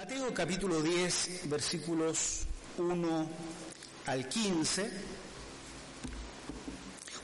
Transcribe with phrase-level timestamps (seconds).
[0.00, 2.46] Mateo capítulo 10, versículos
[2.78, 3.30] 1
[4.06, 4.90] al 15,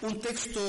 [0.03, 0.61] un texto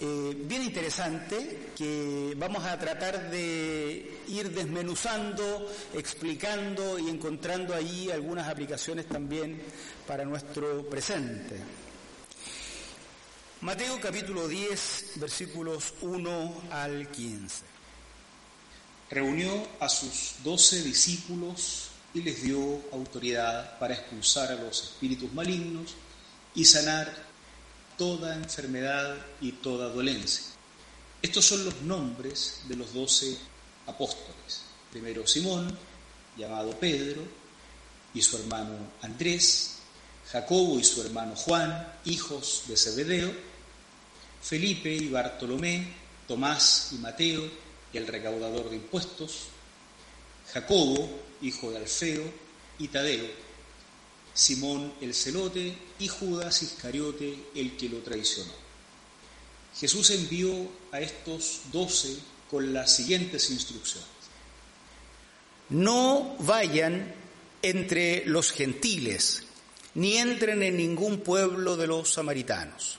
[0.00, 8.48] eh, bien interesante que vamos a tratar de ir desmenuzando, explicando y encontrando ahí algunas
[8.48, 9.60] aplicaciones también
[10.06, 11.60] para nuestro presente.
[13.60, 17.75] Mateo capítulo 10, versículos 1 al 15
[19.10, 25.94] reunió a sus doce discípulos y les dio autoridad para expulsar a los espíritus malignos
[26.54, 27.14] y sanar
[27.98, 30.44] toda enfermedad y toda dolencia.
[31.22, 33.36] Estos son los nombres de los doce
[33.86, 34.62] apóstoles.
[34.90, 35.76] Primero Simón,
[36.36, 37.22] llamado Pedro,
[38.14, 39.76] y su hermano Andrés,
[40.30, 43.30] Jacobo y su hermano Juan, hijos de Zebedeo,
[44.42, 45.92] Felipe y Bartolomé,
[46.26, 47.42] Tomás y Mateo,
[47.96, 49.48] el recaudador de impuestos,
[50.52, 51.08] Jacobo,
[51.42, 52.46] hijo de Alfeo,
[52.78, 53.26] y Tadeo,
[54.34, 58.52] Simón el celote y Judas Iscariote, el que lo traicionó.
[59.78, 62.18] Jesús envió a estos doce
[62.50, 64.08] con las siguientes instrucciones.
[65.68, 67.14] No vayan
[67.62, 69.42] entre los gentiles,
[69.94, 72.98] ni entren en ningún pueblo de los samaritanos.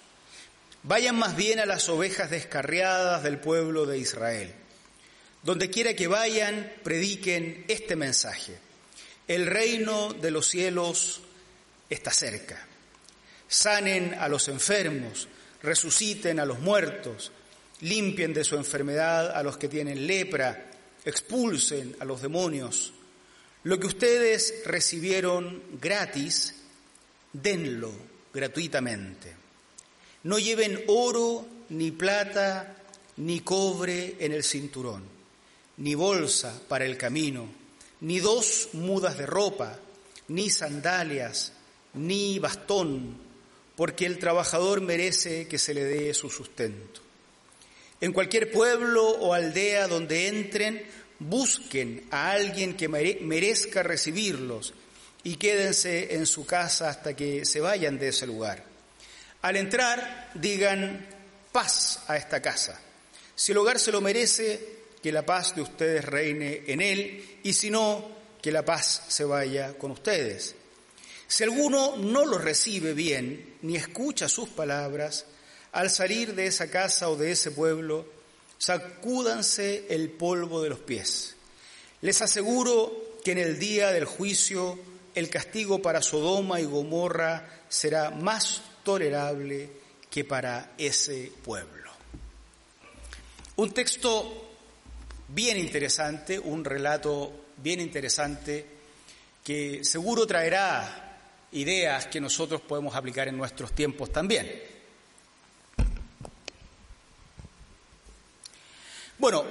[0.84, 4.54] Vayan más bien a las ovejas descarriadas del pueblo de Israel.
[5.48, 8.58] Donde quiera que vayan, prediquen este mensaje.
[9.30, 11.22] El reino de los cielos
[11.89, 12.67] está cerca.
[13.48, 15.30] Sanen a los enfermos,
[15.64, 17.31] resuciten a los muertos,
[17.80, 20.70] limpien de su enfermedad a los que tienen lepra,
[21.06, 22.92] expulsen a los demonios.
[23.64, 26.56] Lo que ustedes recibieron gratis,
[27.32, 27.94] denlo
[28.34, 29.34] gratuitamente.
[30.23, 32.76] No lleven oro, ni plata,
[33.16, 35.16] ni cobre en el cinturón
[35.78, 37.47] ni bolsa para el camino,
[38.02, 39.80] ni dos mudas de ropa,
[40.27, 41.54] ni sandalias,
[41.93, 43.17] ni bastón,
[43.76, 47.02] porque el trabajador merece que se le dé su sustento.
[48.02, 50.86] En cualquier pueblo o aldea donde entren,
[51.20, 54.73] busquen a alguien que merezca recibirlos
[55.23, 58.64] y quédense en su casa hasta que se vayan de ese lugar.
[59.42, 61.08] Al entrar, digan
[61.52, 62.80] paz a esta casa.
[63.36, 67.53] Si el hogar se lo merece, que la paz de ustedes reine en él, y
[67.53, 70.55] si no, que la paz se vaya con ustedes.
[71.27, 75.25] Si alguno no lo recibe bien, ni escucha sus palabras,
[75.73, 78.05] al salir de esa casa o de ese pueblo,
[78.58, 81.35] sacúdanse el polvo de los pies.
[82.02, 84.79] Les aseguro que en el día del juicio
[85.14, 89.69] el castigo para Sodoma y Gomorra será más tolerable
[90.09, 91.91] que para ese pueblo.
[93.58, 94.46] Un texto
[95.27, 98.65] bien interesante, un relato bien interesante
[99.43, 101.20] que seguro traerá
[101.52, 104.61] ideas que nosotros podemos aplicar en nuestros tiempos también.
[109.17, 109.43] Bueno,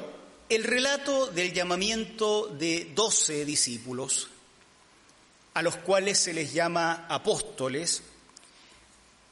[0.48, 4.28] el relato del llamamiento de doce discípulos,
[5.54, 8.02] a los cuales se les llama apóstoles,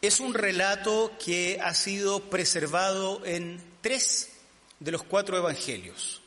[0.03, 4.31] es un relato que ha sido preservado en tres
[4.81, 6.21] de los cuatro evangelios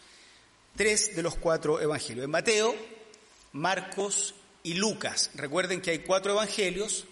[0.78, 2.24] tres de los cuatro evangelios.
[2.24, 2.74] En Mateo,
[3.54, 5.32] Marcos y Lucas.
[5.34, 7.06] Recuerden que hay cuatro evangelios.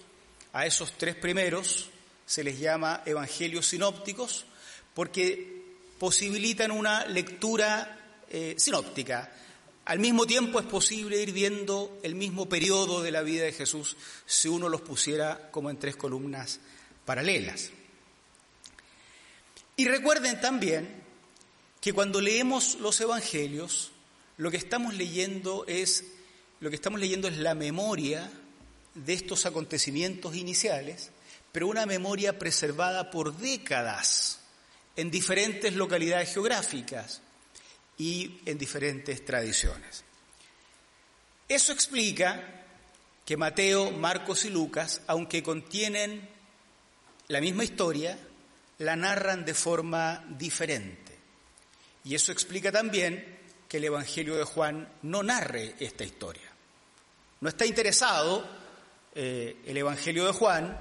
[0.53, 1.89] A esos tres primeros
[2.25, 4.45] se les llama evangelios sinópticos
[4.93, 5.63] porque
[5.99, 9.33] posibilitan una lectura eh, sinóptica.
[9.83, 13.97] Al mismo tiempo es posible ir viendo el mismo periodo de la vida de Jesús
[14.25, 16.59] si uno los pusiera como en tres columnas
[17.03, 17.71] paralelas.
[19.75, 21.04] Y recuerden también
[21.85, 23.91] que cuando leemos los evangelios,
[24.38, 26.03] lo que estamos leyendo es
[26.59, 28.28] lo que estamos leyendo es la memoria
[28.96, 31.12] de estos acontecimientos iniciales,
[31.51, 34.40] pero una memoria preservada por décadas
[34.96, 37.22] en diferentes localidades geográficas
[37.99, 40.03] y en diferentes tradiciones.
[41.47, 42.64] Eso explica
[43.23, 46.28] que Mateo, Marcos y Lucas, aunque contienen
[47.28, 48.17] la misma historia,
[48.79, 51.04] la narran de forma diferente.
[52.05, 56.53] Y eso explica también que el Evangelio de Juan no narre esta historia.
[57.41, 58.47] No está interesado
[59.16, 60.79] eh, el Evangelio de Juan,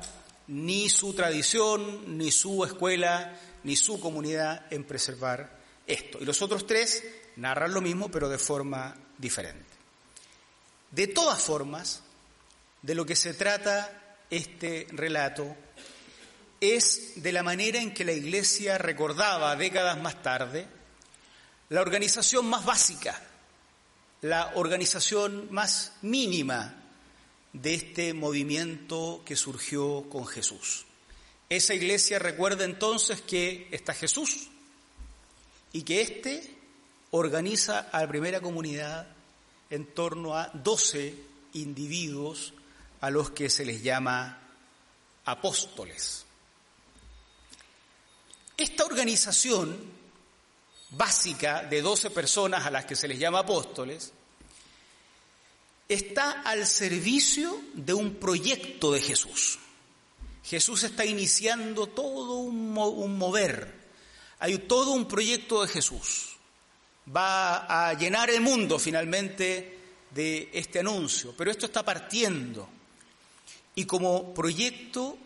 [0.49, 6.19] ni su tradición, ni su escuela, ni su comunidad en preservar esto.
[6.21, 7.03] Y los otros tres
[7.37, 9.65] narran lo mismo, pero de forma diferente.
[10.91, 12.03] De todas formas,
[12.83, 15.57] de lo que se trata este relato
[16.61, 20.67] es de la manera en que la Iglesia recordaba décadas más tarde
[21.69, 23.21] la organización más básica
[24.25, 26.75] la organización más mínima
[27.53, 30.87] de este movimiento que surgió con Jesús.
[31.51, 34.49] Esa iglesia recuerda entonces que está Jesús
[35.75, 36.57] y que éste
[37.11, 39.09] organiza a la primera comunidad
[39.69, 41.15] en torno a doce
[41.53, 42.55] individuos
[43.03, 44.41] a los que se les llama
[45.27, 46.25] apóstoles.
[48.57, 49.94] Esta organización
[50.97, 54.13] básica de doce personas a las que se les llama apóstoles
[55.89, 59.59] está al servicio de un proyecto de Jesús.
[60.45, 63.73] Jesús está iniciando todo un, mover,
[64.39, 66.37] hay todo un proyecto de Jesús.
[67.15, 69.79] Va a llenar el mundo finalmente
[70.11, 72.69] de este anuncio, pero esto está partiendo
[73.75, 75.19] y como proyecto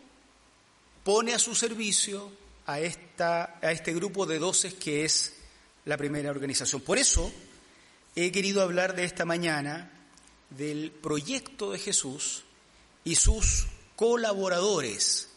[1.05, 2.31] pone a su servicio
[2.67, 5.38] a, esta, a este grupo de doces que es
[5.89, 6.83] la primera organización.
[6.83, 7.33] Por eso
[8.15, 9.91] he querido hablar de esta mañana
[10.51, 12.45] del proyecto de Jesús
[13.05, 15.31] y sus colaboradores.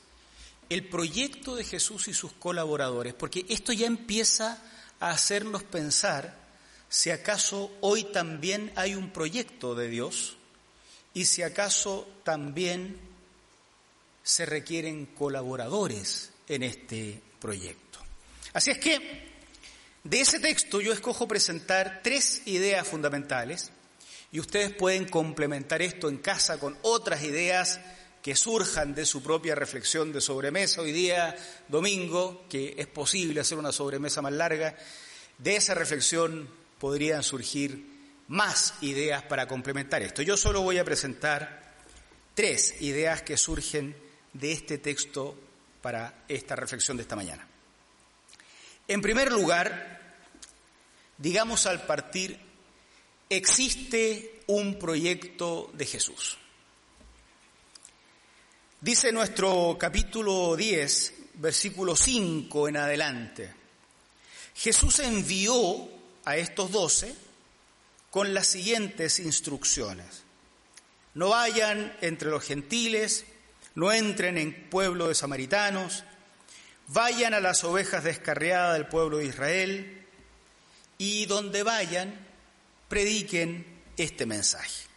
[0.69, 4.62] El proyecto de Jesús y sus colaboradores, porque esto ya empieza
[5.00, 6.38] a hacernos pensar
[6.89, 10.36] si acaso hoy también hay un proyecto de Dios
[11.13, 13.00] y si acaso también
[14.21, 18.00] se requieren colaboradores en este proyecto.
[18.53, 19.31] Así es que
[20.03, 23.71] de ese texto yo escojo presentar tres ideas fundamentales
[24.31, 27.80] y ustedes pueden complementar esto en casa con otras ideas
[28.21, 31.36] que surjan de su propia reflexión de sobremesa hoy día,
[31.68, 34.75] domingo, que es posible hacer una sobremesa más larga.
[35.38, 36.48] De esa reflexión
[36.80, 37.83] podrían surgir
[38.27, 40.21] más ideas para complementar esto.
[40.21, 41.75] Yo solo voy a presentar
[42.36, 43.95] tres ideas que surgen
[44.33, 45.36] de este texto
[45.81, 47.50] para esta reflexión de esta mañana.
[48.92, 50.18] En primer lugar,
[51.18, 52.38] digamos al partir
[53.30, 56.38] existe un proyecto de Jesús.
[58.82, 63.54] Dice nuestro capítulo 10, versículo 5 en adelante,
[64.56, 65.88] Jesús envió
[66.26, 67.16] a estos doce
[68.10, 70.24] con las siguientes instrucciones.
[71.14, 73.24] No vayan entre los gentiles,
[73.74, 76.04] no entren en pueblo de samaritanos,
[76.94, 80.06] vayan a las ovejas descarriadas del pueblo de Israel
[80.98, 82.14] y donde vayan,
[82.90, 83.66] prediquen
[83.98, 84.88] este mensaje.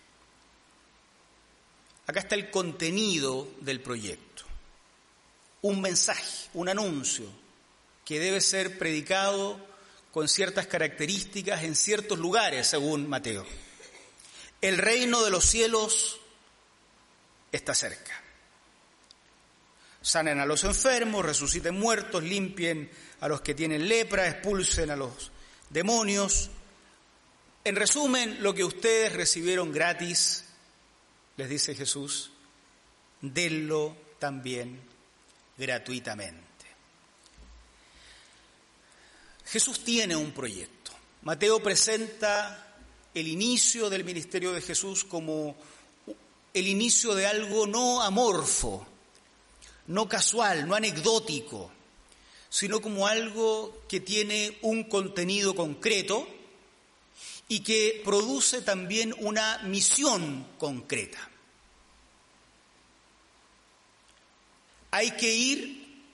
[2.07, 4.45] Acá está el contenido del proyecto.
[5.63, 7.27] Un mensaje, un anuncio
[8.05, 9.59] que debe ser predicado
[10.13, 13.47] con ciertas características en ciertos lugares, según Mateo.
[14.61, 16.21] El reino de los cielos
[17.51, 18.24] está cerca.
[20.05, 22.91] Sanen a los enfermos, resuciten muertos, limpien
[23.21, 25.33] a los que tienen lepra, expulsen a los
[25.71, 26.51] demonios,
[27.65, 30.45] en resumen, lo que ustedes recibieron gratis,
[31.39, 32.31] les dice Jesús,
[33.23, 34.79] denlo también
[35.57, 36.45] gratuitamente.
[39.47, 40.93] Jesús tiene un proyecto.
[41.23, 42.77] Mateo presenta
[43.15, 45.57] el inicio del ministerio de Jesús como
[46.53, 48.87] el inicio de algo no amorfo,
[49.87, 51.71] no casual, no anecdótico,
[52.49, 56.27] sino como algo que tiene un contenido concreto
[57.49, 61.31] y que produce también una misión concreta.
[64.91, 66.05] Hay que ir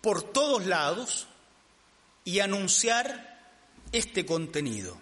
[0.00, 1.26] por todos lados
[2.24, 3.38] y anunciar
[3.92, 4.96] este contenido.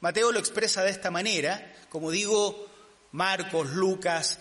[0.00, 2.66] Mateo lo expresa de esta manera, como digo,
[3.12, 4.38] Marcos, Lucas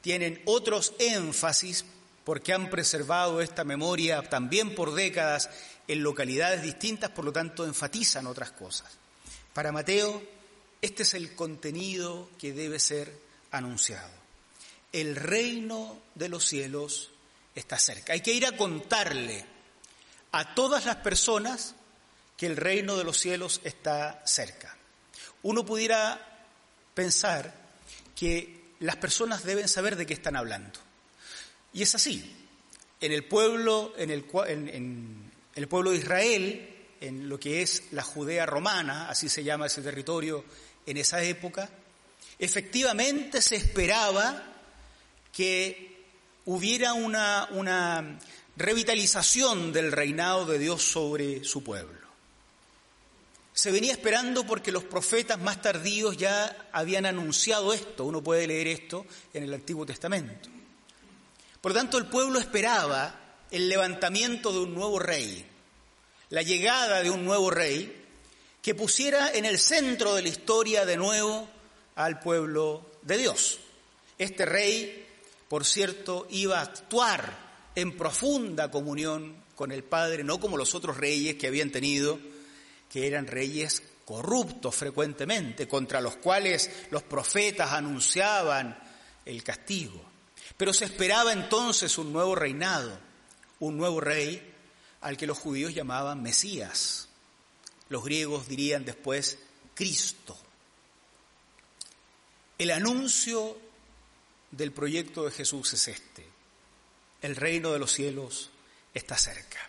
[0.00, 1.84] tienen otros énfasis
[2.24, 5.50] porque han preservado esta memoria también por décadas
[5.88, 8.98] en localidades distintas, por lo tanto enfatizan otras cosas.
[9.52, 10.22] Para Mateo,
[10.82, 13.12] este es el contenido que debe ser
[13.50, 14.10] anunciado.
[14.92, 17.10] El reino de los cielos
[17.54, 18.12] está cerca.
[18.12, 19.44] Hay que ir a contarle
[20.32, 21.74] a todas las personas
[22.36, 24.76] que el reino de los cielos está cerca.
[25.42, 26.46] Uno pudiera
[26.94, 27.52] pensar
[28.14, 30.78] que las personas deben saber de qué están hablando.
[31.72, 32.36] Y es así.
[33.00, 36.68] En el pueblo, en el, en el pueblo de Israel,
[37.00, 40.44] en lo que es la Judea romana, así se llama ese territorio
[40.86, 41.70] en esa época,
[42.38, 44.44] efectivamente se esperaba
[45.32, 46.04] que
[46.44, 48.18] hubiera una, una
[48.56, 51.98] revitalización del reinado de Dios sobre su pueblo.
[53.52, 58.68] Se venía esperando porque los profetas más tardíos ya habían anunciado esto, uno puede leer
[58.68, 60.48] esto en el Antiguo Testamento.
[61.60, 63.14] Por tanto, el pueblo esperaba
[63.50, 65.44] el levantamiento de un nuevo rey,
[66.30, 68.04] la llegada de un nuevo rey
[68.62, 71.48] que pusiera en el centro de la historia de nuevo
[71.96, 73.58] al pueblo de Dios.
[74.18, 75.06] Este rey,
[75.48, 80.96] por cierto, iba a actuar en profunda comunión con el Padre, no como los otros
[80.96, 82.18] reyes que habían tenido,
[82.90, 88.78] que eran reyes corruptos frecuentemente, contra los cuales los profetas anunciaban
[89.24, 90.09] el castigo.
[90.60, 93.00] Pero se esperaba entonces un nuevo reinado,
[93.60, 94.54] un nuevo rey
[95.00, 97.08] al que los judíos llamaban Mesías.
[97.88, 99.38] Los griegos dirían después
[99.74, 100.36] Cristo.
[102.58, 103.56] El anuncio
[104.50, 106.28] del proyecto de Jesús es este.
[107.22, 108.50] El reino de los cielos
[108.92, 109.60] está cerca.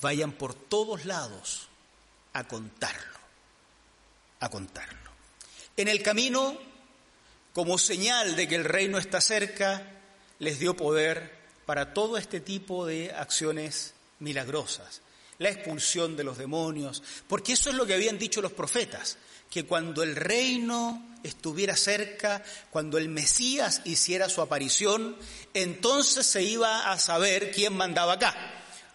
[0.00, 1.66] Vayan por todos lados
[2.34, 3.18] a contarlo,
[4.38, 5.10] a contarlo.
[5.76, 6.56] En el camino,
[7.56, 9.82] como señal de que el reino está cerca,
[10.40, 11.32] les dio poder
[11.64, 15.00] para todo este tipo de acciones milagrosas,
[15.38, 19.16] la expulsión de los demonios, porque eso es lo que habían dicho los profetas,
[19.48, 25.16] que cuando el reino estuviera cerca, cuando el Mesías hiciera su aparición,
[25.54, 28.36] entonces se iba a saber quién mandaba acá.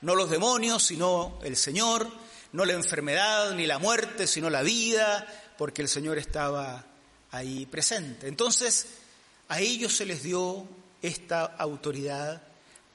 [0.02, 2.08] No los demonios, sino el Señor,
[2.52, 5.26] no la enfermedad ni la muerte, sino la vida,
[5.58, 6.86] porque el Señor estaba
[7.32, 8.28] ahí presente.
[8.28, 8.88] Entonces,
[9.48, 10.68] a ellos se les dio
[11.02, 12.42] esta autoridad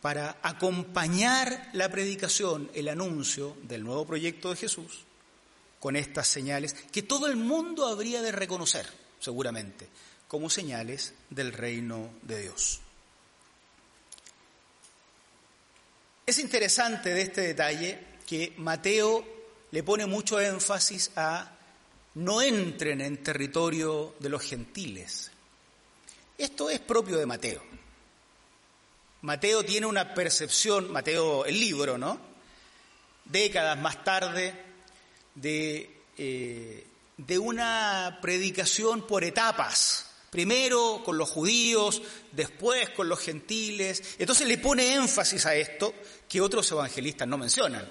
[0.01, 5.05] para acompañar la predicación, el anuncio del nuevo proyecto de Jesús,
[5.81, 8.87] con estas señales que todo el mundo habría de reconocer,
[9.19, 9.89] seguramente,
[10.29, 12.81] como señales del reino de Dios.
[16.27, 19.25] Es interesante de este detalle que Mateo
[19.71, 21.56] le pone mucho énfasis a
[22.17, 25.31] no entren en territorio de los gentiles.
[26.39, 27.63] Esto es propio de Mateo.
[29.23, 32.19] Mateo tiene una percepción, Mateo el libro, ¿no?
[33.25, 34.55] Décadas más tarde,
[35.35, 36.87] de, eh,
[37.19, 40.11] de una predicación por etapas.
[40.31, 42.01] Primero con los judíos,
[42.33, 44.17] después con los gentiles.
[44.19, 45.95] Entonces le pone énfasis a esto
[46.27, 47.87] que otros evangelistas no mencionan.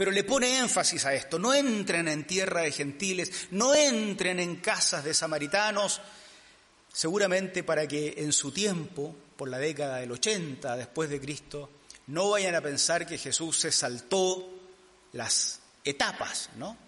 [0.00, 1.38] Pero le pone énfasis a esto.
[1.38, 6.00] No entren en tierra de gentiles, no entren en casas de samaritanos,
[6.90, 11.68] seguramente para que en su tiempo por la década del 80 después de Cristo,
[12.06, 14.48] no vayan a pensar que Jesús se saltó
[15.12, 16.78] las etapas, ¿no?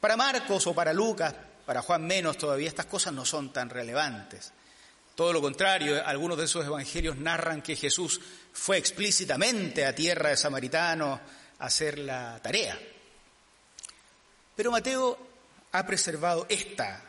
[0.00, 1.34] Para Marcos o para Lucas,
[1.66, 4.52] para Juan menos todavía, estas cosas no son tan relevantes.
[5.14, 8.22] Todo lo contrario, algunos de esos evangelios narran que Jesús
[8.54, 11.20] fue explícitamente a tierra de samaritanos
[11.62, 12.78] hacer la tarea.
[14.56, 15.18] Pero Mateo
[15.70, 17.02] ha preservado esta,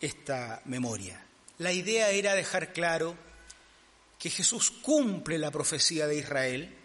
[0.00, 1.24] esta memoria.
[1.58, 3.16] La idea era dejar claro
[4.18, 6.76] que Jesús cumple la profecía de Israel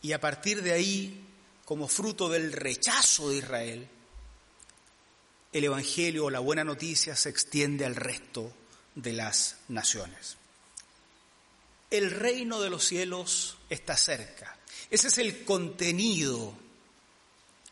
[0.00, 1.24] y a partir de ahí,
[1.64, 3.88] como fruto del rechazo de Israel,
[5.52, 8.52] el Evangelio o la buena noticia se extiende al resto
[8.94, 10.36] de las naciones.
[11.90, 14.53] El reino de los cielos está cerca.
[14.94, 16.54] Ese es el contenido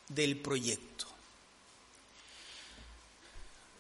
[0.09, 1.07] del proyecto.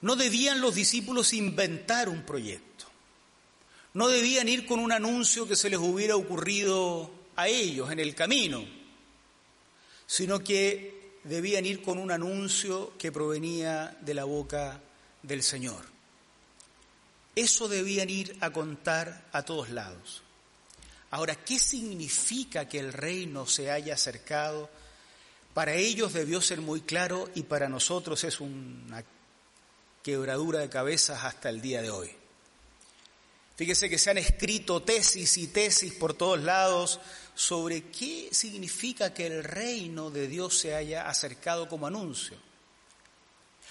[0.03, 2.85] No debían los discípulos inventar un proyecto.
[3.95, 8.15] No debían ir con un anuncio que se les hubiera ocurrido a ellos en el
[8.15, 8.65] camino,
[10.07, 14.81] sino que debían ir con un anuncio que provenía de la boca
[15.25, 15.85] del Señor.
[17.35, 20.23] Eso debían ir a contar a todos lados.
[21.13, 24.71] Ahora, ¿qué significa que el reino se haya acercado?
[25.53, 29.05] Para ellos debió ser muy claro y para nosotros es una
[30.03, 32.11] quebradura de cabezas hasta el día de hoy.
[33.57, 36.99] Fíjese que se han escrito tesis y tesis por todos lados
[37.35, 42.39] sobre qué significa que el reino de Dios se haya acercado como anuncio.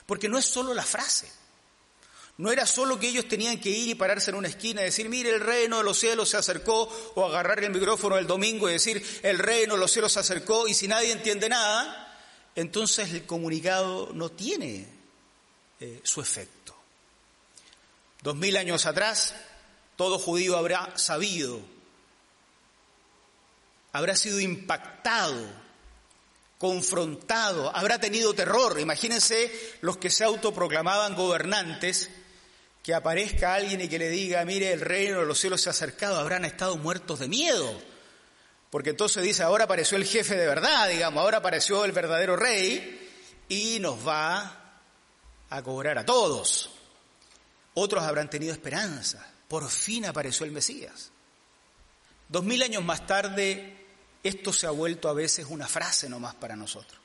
[0.05, 1.40] Porque no es solo la frase.
[2.41, 5.07] No era solo que ellos tenían que ir y pararse en una esquina y decir,
[5.09, 8.73] mire, el reino de los cielos se acercó, o agarrar el micrófono el domingo y
[8.73, 12.19] decir, el reino de los cielos se acercó, y si nadie entiende nada,
[12.55, 14.87] entonces el comunicado no tiene
[15.79, 16.75] eh, su efecto.
[18.23, 19.35] Dos mil años atrás,
[19.95, 21.61] todo judío habrá sabido,
[23.91, 25.45] habrá sido impactado,
[26.57, 28.79] confrontado, habrá tenido terror.
[28.79, 32.09] Imagínense los que se autoproclamaban gobernantes,
[32.83, 35.71] que aparezca alguien y que le diga, mire, el reino de los cielos se ha
[35.71, 37.81] acercado, habrán estado muertos de miedo.
[38.69, 43.09] Porque entonces dice, ahora apareció el jefe de verdad, digamos, ahora apareció el verdadero rey
[43.49, 44.81] y nos va
[45.49, 46.71] a cobrar a todos.
[47.73, 51.11] Otros habrán tenido esperanza por fin apareció el Mesías.
[52.29, 53.85] Dos mil años más tarde,
[54.23, 56.97] esto se ha vuelto a veces una frase nomás para nosotros.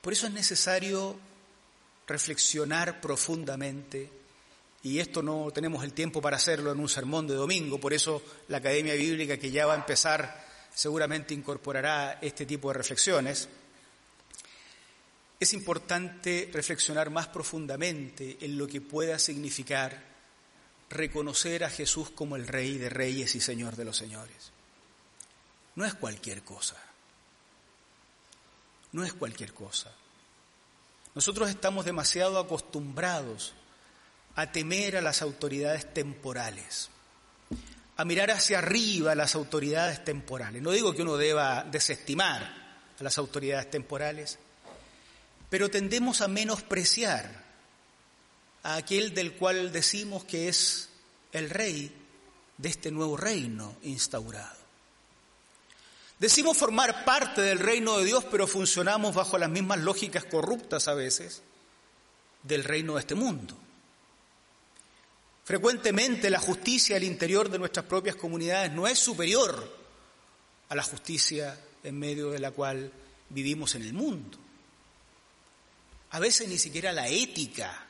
[0.00, 1.18] Por eso es necesario
[2.06, 4.10] reflexionar profundamente,
[4.82, 8.22] y esto no tenemos el tiempo para hacerlo en un sermón de domingo, por eso
[8.48, 13.48] la Academia Bíblica que ya va a empezar seguramente incorporará este tipo de reflexiones.
[15.40, 20.04] Es importante reflexionar más profundamente en lo que pueda significar
[20.90, 24.52] reconocer a Jesús como el Rey de Reyes y Señor de los Señores.
[25.74, 26.76] No es cualquier cosa.
[28.92, 29.92] No es cualquier cosa.
[31.16, 33.54] Nosotros estamos demasiado acostumbrados
[34.34, 36.90] a temer a las autoridades temporales,
[37.96, 40.60] a mirar hacia arriba a las autoridades temporales.
[40.60, 42.42] No digo que uno deba desestimar
[43.00, 44.38] a las autoridades temporales,
[45.48, 47.46] pero tendemos a menospreciar
[48.62, 50.90] a aquel del cual decimos que es
[51.32, 51.96] el rey
[52.58, 54.65] de este nuevo reino instaurado.
[56.18, 60.94] Decimos formar parte del reino de Dios, pero funcionamos bajo las mismas lógicas corruptas a
[60.94, 61.42] veces
[62.42, 63.54] del reino de este mundo.
[65.44, 69.76] Frecuentemente la justicia al interior de nuestras propias comunidades no es superior
[70.68, 72.90] a la justicia en medio de la cual
[73.28, 74.38] vivimos en el mundo.
[76.10, 77.86] A veces ni siquiera la ética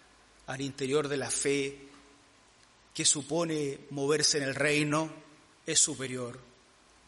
[0.48, 1.78] al interior de la fe
[2.92, 5.10] que supone moverse en el reino
[5.64, 6.55] es superior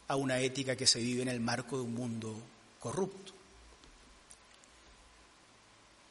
[0.09, 2.35] a una ética que se vive en el marco de un mundo
[2.81, 3.33] corrupto.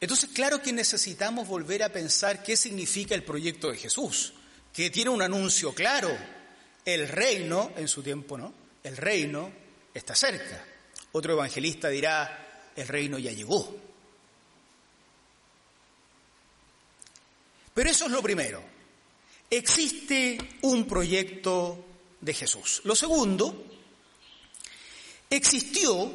[0.00, 4.32] Entonces, claro que necesitamos volver a pensar qué significa el proyecto de Jesús,
[4.72, 6.16] que tiene un anuncio claro.
[6.84, 8.54] El reino, en su tiempo, ¿no?
[8.84, 9.50] El reino
[9.92, 10.64] está cerca.
[11.12, 13.76] Otro evangelista dirá, el reino ya llegó.
[17.74, 18.62] Pero eso es lo primero.
[19.50, 21.84] Existe un proyecto
[22.20, 22.82] de Jesús.
[22.84, 23.66] Lo segundo
[25.30, 26.10] Existió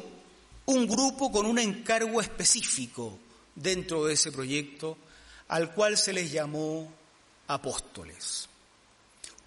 [0.66, 3.18] un grupo con un encargo específico
[3.54, 4.96] dentro de ese proyecto
[5.48, 6.92] al cual se les llamó
[7.46, 8.48] apóstoles.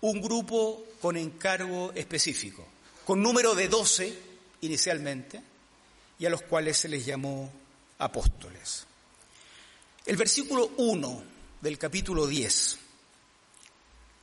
[0.02, 2.66] Un grupo con encargo específico,
[3.06, 4.18] con número de doce
[4.62, 5.42] inicialmente,
[6.20, 7.52] y a los cuales se les llamó
[8.00, 8.86] apóstoles.
[10.06, 11.24] El versículo 1
[11.62, 12.78] del capítulo 10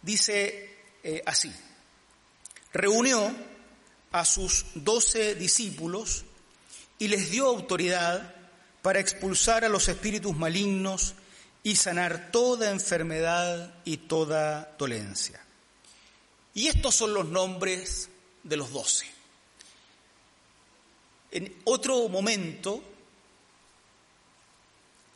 [0.02, 1.52] dice eh, así,
[2.72, 3.34] reunió
[4.14, 6.24] a sus doce discípulos
[7.00, 8.32] y les dio autoridad
[8.80, 11.14] para expulsar a los espíritus malignos
[11.64, 15.44] y sanar toda enfermedad y toda dolencia.
[16.54, 18.08] Y estos son los nombres
[18.44, 19.04] de los doce.
[21.32, 22.84] En otro momento,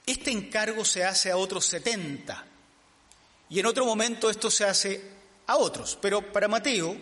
[0.07, 2.45] este encargo se hace a otros setenta
[3.49, 5.09] y en otro momento esto se hace
[5.47, 5.97] a otros.
[6.03, 6.97] Pero para Mateo,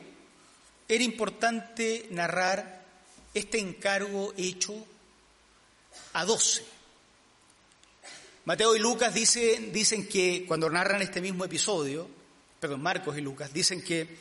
[0.89, 2.85] era importante narrar
[3.35, 4.75] este encargo hecho
[6.13, 6.65] a doce.
[8.47, 12.09] Mateo y Lucas dicen, que cuando narran este mismo episodio,
[12.61, 14.19] perdón, Marcos y Lucas, dicen que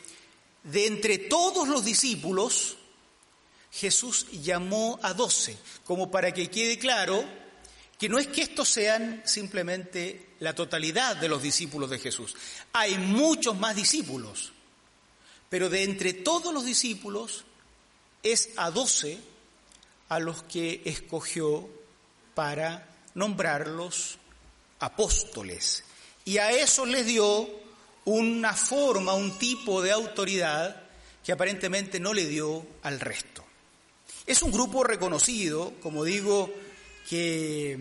[0.63, 2.77] de entre todos los discípulos,
[3.71, 7.23] Jesús llamó a doce, como para que quede claro
[7.99, 12.35] que no es que estos sean simplemente la totalidad de los discípulos de Jesús.
[12.73, 14.53] Hay muchos más discípulos.
[15.49, 17.45] Pero de entre todos los discípulos
[18.23, 19.19] es a doce
[20.09, 21.67] a los que escogió
[22.33, 24.17] para nombrarlos
[24.79, 25.83] apóstoles.
[26.25, 27.47] Y a eso les dio
[28.05, 30.83] una forma, un tipo de autoridad
[31.23, 33.43] que aparentemente no le dio al resto.
[34.25, 36.51] Es un grupo reconocido, como digo,
[37.09, 37.77] que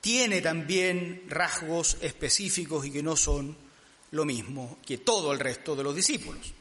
[0.00, 3.56] tiene también rasgos específicos y que no son
[4.10, 6.52] lo mismo que todo el resto de los discípulos.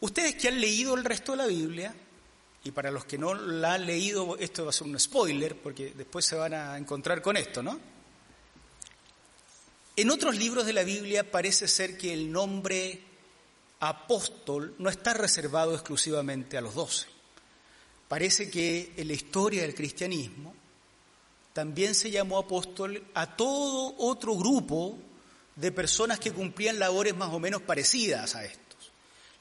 [0.00, 1.94] Ustedes que han leído el resto de la Biblia,
[2.64, 5.92] y para los que no la han leído, esto va a ser un spoiler, porque
[5.94, 7.78] después se van a encontrar con esto, ¿no?
[9.96, 13.02] En otros libros de la Biblia parece ser que el nombre
[13.80, 17.06] apóstol no está reservado exclusivamente a los doce.
[18.08, 20.54] Parece que en la historia del cristianismo
[21.52, 24.98] también se llamó apóstol a todo otro grupo
[25.56, 28.69] de personas que cumplían labores más o menos parecidas a esto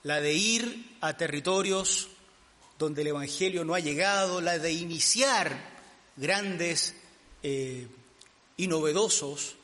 [0.03, 2.09] la de ir a territorios
[2.77, 5.79] donde el Evangelio no ha llegado, la de iniciar
[6.15, 6.95] grandes
[7.43, 7.87] eh,
[8.55, 9.55] y novedosos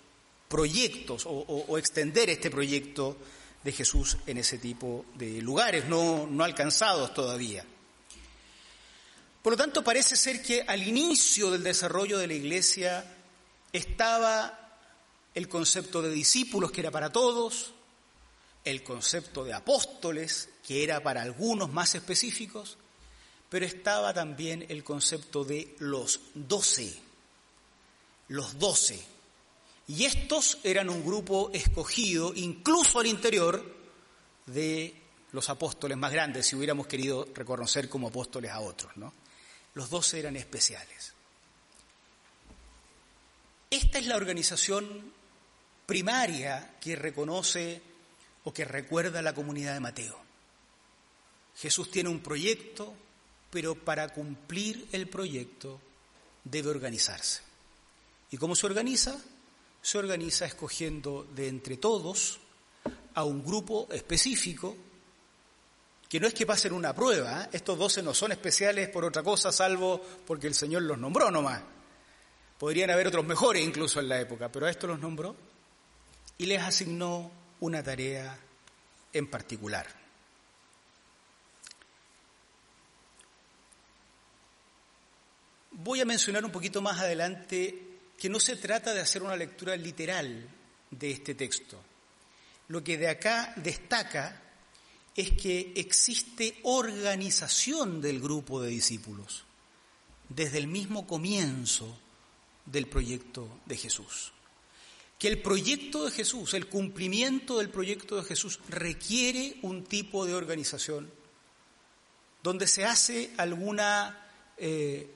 [0.50, 3.18] proyectos o, extender este proyecto
[3.64, 7.66] de Jesús en ese tipo de lugares no, no alcanzados todavía.
[9.42, 13.06] Por lo tanto, parece ser que al inicio del desarrollo de la Iglesia
[13.72, 14.80] estaba
[15.34, 17.75] el concepto de discípulos que era para todos,
[18.66, 22.78] el concepto de apóstoles, que era para algunos más específicos,
[23.50, 27.00] pero estaba también el concepto de los doce,
[28.28, 29.02] los doce.
[29.88, 33.64] Y estos eran un grupo escogido incluso al interior
[34.48, 34.96] de
[35.32, 39.14] los apóstoles más grandes, si hubiéramos querido reconocer como apóstoles a otros, ¿no?
[39.76, 41.14] Los doce eran especiales.
[43.70, 45.14] Esta es la organización
[45.86, 47.82] primaria que reconoce
[48.46, 50.18] o que recuerda la comunidad de Mateo.
[51.58, 52.94] Jesús tiene un proyecto,
[53.50, 55.80] pero para cumplir el proyecto
[56.44, 57.42] debe organizarse.
[58.32, 59.18] ¿Y cómo se organiza?
[59.82, 62.40] Se organiza escogiendo de entre todos
[63.14, 64.76] a un grupo específico,
[66.10, 67.50] que no es que pasen una prueba, ¿eh?
[67.54, 71.62] estos doce no son especiales por otra cosa, salvo porque el Señor los nombró nomás.
[72.60, 75.36] Podrían haber otros mejores incluso en la época, pero a estos los nombró
[76.38, 77.32] y les asignó
[77.66, 78.38] una tarea
[79.12, 79.88] en particular.
[85.72, 89.76] Voy a mencionar un poquito más adelante que no se trata de hacer una lectura
[89.76, 90.48] literal
[90.92, 91.82] de este texto.
[92.70, 94.42] Lo que de acá destaca
[95.16, 99.44] es que existe organización del grupo de discípulos
[100.30, 101.98] desde el mismo comienzo
[102.66, 104.35] del proyecto de Jesús.
[105.20, 110.34] Que el proyecto de Jesús, el cumplimiento del proyecto de Jesús requiere un tipo de
[110.34, 111.10] organización
[112.44, 115.10] donde se hace alguna eh,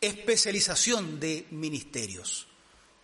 [0.00, 2.48] especialización de ministerios.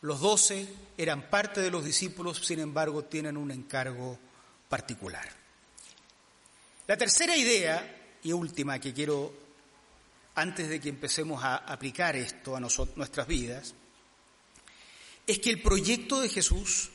[0.01, 4.19] Los doce eran parte de los discípulos, sin embargo, tienen un encargo
[4.69, 5.29] particular.
[6.89, 9.33] La tercera idea y última que quiero,
[10.35, 13.75] antes de que empecemos a aplicar esto a nuestras vidas,
[15.29, 16.88] es que el proyecto de Jesús,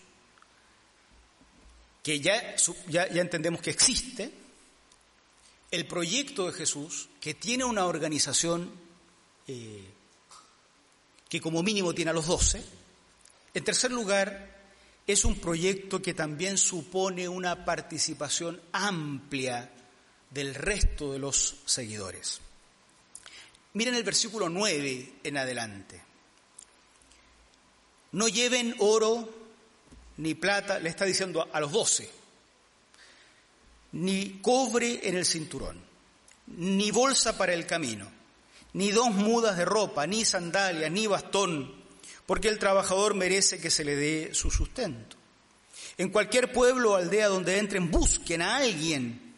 [2.01, 2.55] que ya,
[2.89, 4.33] ya, entendemos que existe,
[5.69, 8.71] el proyecto de Jesús, que tiene una organización
[9.47, 9.87] eh,
[11.29, 12.63] que como mínimo tiene a los doce,
[13.53, 14.51] en tercer lugar,
[15.05, 19.71] es un proyecto que también supone una participación amplia
[20.31, 22.41] del resto de los seguidores.
[23.73, 26.12] Miren el versículo 9 en adelante.
[28.13, 29.29] No lleven oro
[30.17, 32.09] ni plata, le está diciendo a los doce,
[33.93, 35.81] ni cobre en el cinturón,
[36.47, 38.09] ni bolsa para el camino,
[38.73, 41.73] ni dos mudas de ropa, ni sandalia, ni bastón,
[42.25, 45.17] porque el trabajador merece que se le dé su sustento.
[45.97, 49.33] En cualquier pueblo o aldea donde entren, busquen a alguien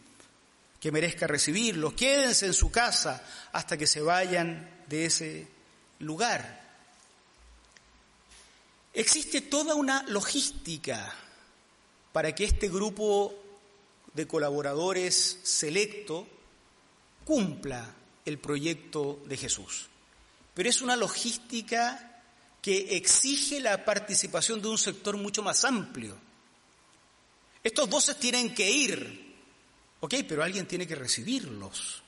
[0.80, 5.48] que merezca recibirlos, quédense en su casa hasta que se vayan de ese
[5.98, 6.65] lugar.
[8.96, 11.14] Existe toda una logística
[12.14, 13.34] para que este grupo
[14.14, 16.26] de colaboradores selecto
[17.22, 19.88] cumpla el proyecto de Jesús.
[20.54, 22.22] Pero es una logística
[22.62, 26.16] que exige la participación de un sector mucho más amplio.
[27.62, 29.36] Estos voces tienen que ir,
[30.00, 32.02] ok, pero alguien tiene que recibirlos.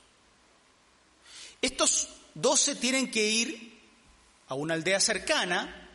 [1.61, 3.79] Estos doce tienen que ir
[4.47, 5.85] a una aldea cercana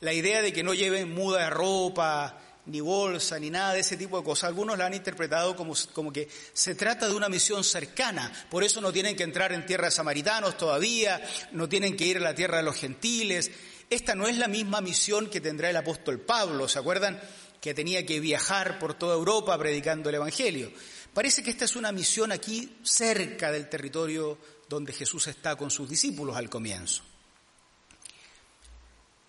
[0.00, 3.96] la idea de que no lleven muda de ropa, ni bolsa, ni nada de ese
[3.96, 4.44] tipo de cosas.
[4.44, 8.80] Algunos la han interpretado como, como, que se trata de una misión cercana, por eso
[8.80, 11.20] no tienen que entrar en tierra de samaritanos todavía,
[11.52, 13.50] no tienen que ir a la tierra de los gentiles.
[13.88, 17.20] Esta no es la misma misión que tendrá el apóstol Pablo, ¿se acuerdan?
[17.60, 20.72] Que tenía que viajar por toda Europa predicando el Evangelio.
[21.12, 25.88] Parece que esta es una misión aquí cerca del territorio donde Jesús está con sus
[25.88, 27.02] discípulos al comienzo.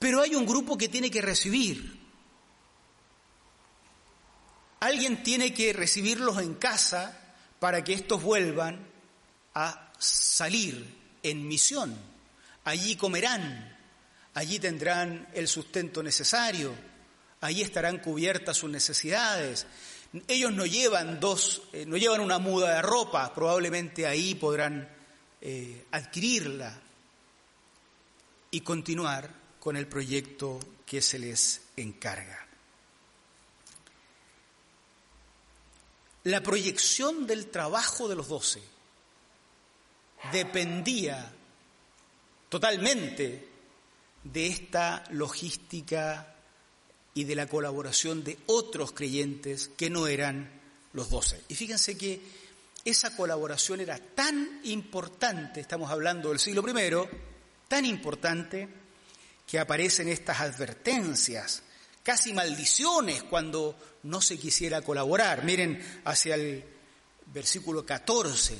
[0.02, 1.96] Pero hay un grupo que tiene que recibir.
[4.80, 8.84] Alguien tiene que recibirlos en casa para que estos vuelvan
[9.54, 11.96] a salir en misión.
[12.64, 13.78] Allí comerán,
[14.34, 16.74] allí tendrán el sustento necesario,
[17.40, 19.68] allí estarán cubiertas sus necesidades.
[20.28, 24.90] Ellos no llevan dos, eh, no llevan una muda de ropa, probablemente ahí podrán
[25.42, 26.76] eh, adquirirla
[28.50, 32.48] y continuar con el proyecto que se les encarga.
[36.24, 38.62] La proyección del trabajo de los doce
[40.34, 41.32] dependía
[42.50, 43.48] totalmente
[44.24, 46.36] de esta logística
[47.14, 50.50] y de la colaboración de otros creyentes que no eran
[50.94, 51.40] los doce.
[51.50, 52.20] Y fíjense que
[52.84, 57.08] esa colaboración era tan importante, estamos hablando del siglo I,
[57.68, 58.81] tan importante
[59.46, 61.64] que aparecen estas advertencias,
[62.04, 65.44] casi maldiciones cuando no se quisiera colaborar.
[65.44, 66.64] Miren hacia el
[67.28, 68.58] versículo 14.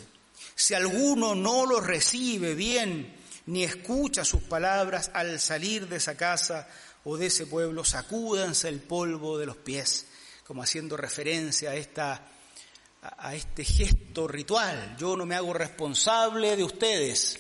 [0.56, 3.16] Si alguno no los recibe bien,
[3.48, 6.68] ni escucha sus palabras al salir de esa casa
[7.04, 10.06] o de ese pueblo, sacúdanse el polvo de los pies,
[10.46, 12.28] como haciendo referencia a, esta,
[13.02, 14.96] a este gesto ritual.
[15.00, 17.40] Yo no me hago responsable de ustedes.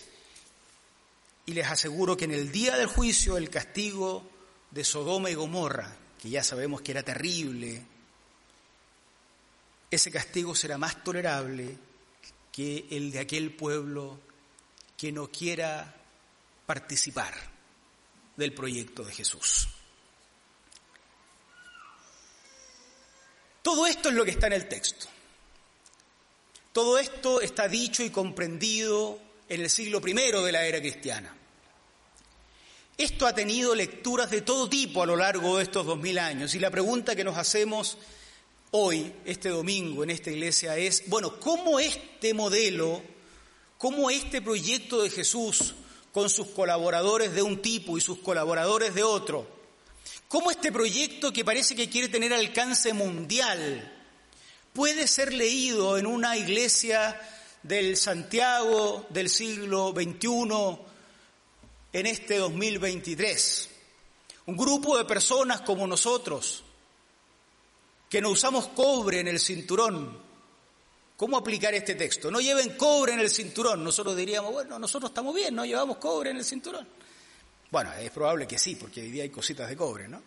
[1.45, 4.29] Y les aseguro que en el día del juicio el castigo
[4.69, 7.83] de Sodoma y Gomorra, que ya sabemos que era terrible,
[9.89, 11.77] ese castigo será más tolerable
[12.51, 14.19] que el de aquel pueblo
[14.97, 15.95] que no quiera
[16.65, 17.33] participar
[18.37, 19.67] del proyecto de Jesús.
[23.61, 25.07] Todo esto es lo que está en el texto.
[26.71, 29.19] Todo esto está dicho y comprendido
[29.51, 31.35] en el siglo I de la era cristiana.
[32.97, 36.55] Esto ha tenido lecturas de todo tipo a lo largo de estos dos mil años
[36.55, 37.97] y la pregunta que nos hacemos
[38.71, 43.03] hoy, este domingo, en esta iglesia es, bueno, ¿cómo este modelo,
[43.77, 45.75] cómo este proyecto de Jesús
[46.13, 49.49] con sus colaboradores de un tipo y sus colaboradores de otro,
[50.29, 53.97] cómo este proyecto que parece que quiere tener alcance mundial
[54.71, 57.19] puede ser leído en una iglesia
[57.63, 60.79] del Santiago del siglo XXI
[61.93, 63.69] en este 2023?
[64.47, 66.63] Un grupo de personas como nosotros,
[68.09, 70.19] que no usamos cobre en el cinturón.
[71.15, 72.31] ¿Cómo aplicar este texto?
[72.31, 73.83] No lleven cobre en el cinturón.
[73.83, 76.87] Nosotros diríamos, bueno, nosotros estamos bien, no llevamos cobre en el cinturón.
[77.69, 80.21] Bueno, es probable que sí, porque hoy día hay cositas de cobre, ¿no?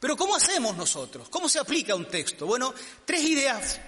[0.00, 1.28] Pero ¿cómo hacemos nosotros?
[1.28, 2.46] ¿Cómo se aplica un texto?
[2.46, 2.72] Bueno,
[3.04, 3.80] tres ideas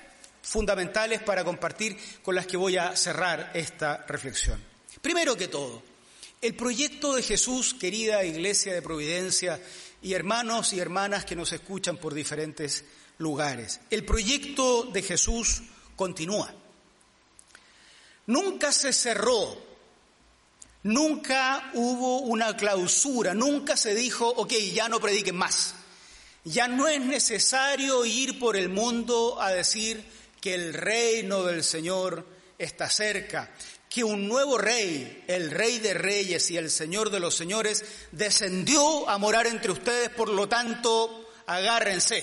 [0.45, 4.63] fundamentales para compartir con las que voy a cerrar esta reflexión.
[5.01, 5.83] Primero que todo,
[6.41, 9.59] el proyecto de Jesús, querida Iglesia de Providencia,
[10.03, 12.85] y hermanos y hermanas que nos escuchan por diferentes
[13.17, 13.81] lugares.
[13.89, 15.63] El proyecto de Jesús
[15.97, 16.53] continúa.
[18.27, 19.57] Nunca se cerró,
[20.83, 25.75] nunca hubo una clausura, nunca se dijo, ok, ya no prediquen más.
[26.45, 30.05] Ya no es necesario ir por el mundo a decir
[30.45, 32.23] que el reino del Señor
[32.59, 33.51] está cerca
[33.89, 39.09] que un nuevo rey, el rey de reyes y el señor de los señores, descendió
[39.09, 42.23] a morar entre ustedes, por lo tanto, agárrense.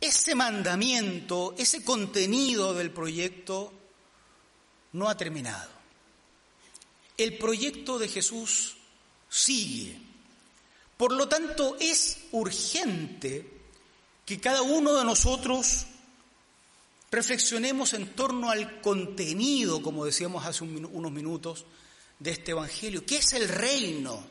[0.00, 3.70] Ese mandamiento, ese contenido del proyecto
[4.92, 5.72] no ha terminado.
[7.18, 8.78] El proyecto de Jesús
[9.28, 10.00] sigue.
[10.96, 13.46] Por lo tanto, es urgente
[14.24, 15.88] que cada uno de nosotros
[17.14, 21.64] reflexionemos en torno al contenido, como decíamos hace unos minutos,
[22.18, 23.04] de este Evangelio.
[23.06, 24.24] ¿Qué es el reino?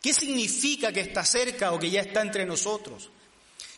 [0.00, 3.10] ¿Qué significa que está cerca o que ya está entre nosotros?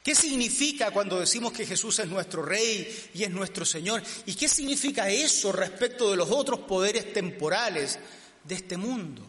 [0.03, 4.03] ¿Qué significa cuando decimos que Jesús es nuestro Rey y es nuestro Señor?
[4.27, 7.99] ¿Y qué significa eso respecto de los otros poderes temporales
[8.45, 9.23] de este mundo?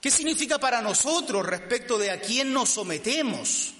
[0.00, 3.75] ¿Qué significa para nosotros respecto de a quién nos sometemos?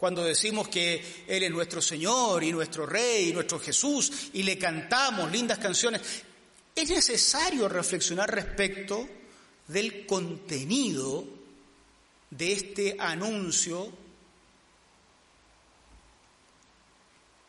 [0.00, 4.56] Cuando decimos que Él es nuestro Señor y nuestro Rey y nuestro Jesús y le
[4.56, 6.00] cantamos lindas canciones,
[6.74, 9.06] es necesario reflexionar respecto
[9.68, 11.22] del contenido
[12.30, 13.92] de este anuncio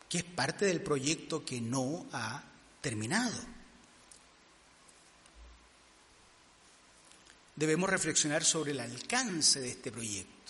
[0.10, 2.44] que es parte del proyecto que no ha
[2.82, 3.40] terminado.
[7.56, 10.41] Debemos reflexionar sobre el alcance de este proyecto.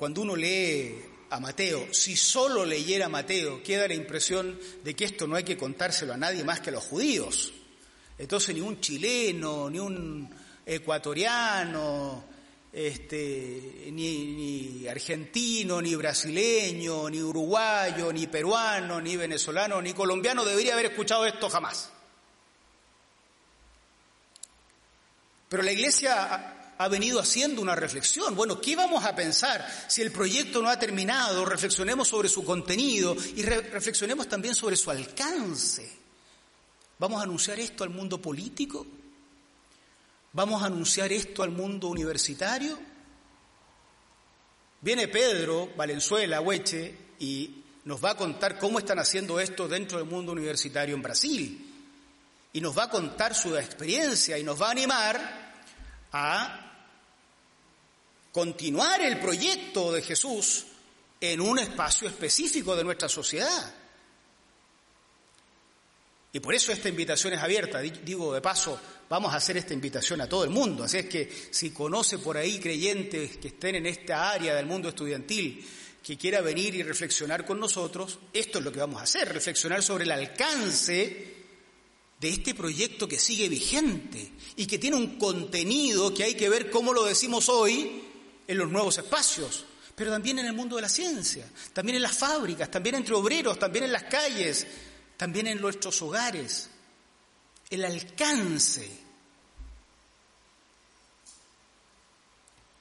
[0.00, 5.04] Cuando uno lee a Mateo, si solo leyera a Mateo, queda la impresión de que
[5.04, 7.52] esto no hay que contárselo a nadie más que a los judíos.
[8.16, 10.26] Entonces ni un chileno, ni un
[10.64, 12.24] ecuatoriano,
[12.72, 20.72] este, ni, ni, argentino, ni brasileño, ni uruguayo, ni peruano, ni venezolano, ni colombiano debería
[20.72, 21.90] haber escuchado esto jamás.
[25.50, 28.34] Pero la iglesia ha venido haciendo una reflexión.
[28.34, 31.44] Bueno, ¿qué vamos a pensar si el proyecto no ha terminado?
[31.44, 35.94] Reflexionemos sobre su contenido y reflexionemos también sobre su alcance.
[36.98, 38.86] ¿Vamos a anunciar esto al mundo político?
[40.32, 42.78] ¿Vamos a anunciar esto al mundo universitario?
[44.80, 50.08] Viene Pedro Valenzuela, Hueche, y nos va a contar cómo están haciendo esto dentro del
[50.08, 51.74] mundo universitario en Brasil.
[52.54, 55.50] Y nos va a contar su experiencia y nos va a animar
[56.12, 56.68] a
[58.32, 60.64] continuar el proyecto de Jesús
[61.20, 63.74] en un espacio específico de nuestra sociedad.
[66.32, 67.80] Y por eso esta invitación es abierta.
[67.80, 70.84] Digo de paso, vamos a hacer esta invitación a todo el mundo.
[70.84, 74.88] Así es que si conoce por ahí creyentes que estén en esta área del mundo
[74.88, 75.66] estudiantil,
[76.02, 79.82] que quiera venir y reflexionar con nosotros, esto es lo que vamos a hacer, reflexionar
[79.82, 81.34] sobre el alcance
[82.20, 86.70] de este proyecto que sigue vigente y que tiene un contenido que hay que ver
[86.70, 88.09] cómo lo decimos hoy
[88.50, 92.18] en los nuevos espacios, pero también en el mundo de la ciencia, también en las
[92.18, 94.66] fábricas, también entre obreros, también en las calles,
[95.16, 96.68] también en nuestros hogares.
[97.70, 98.90] El alcance.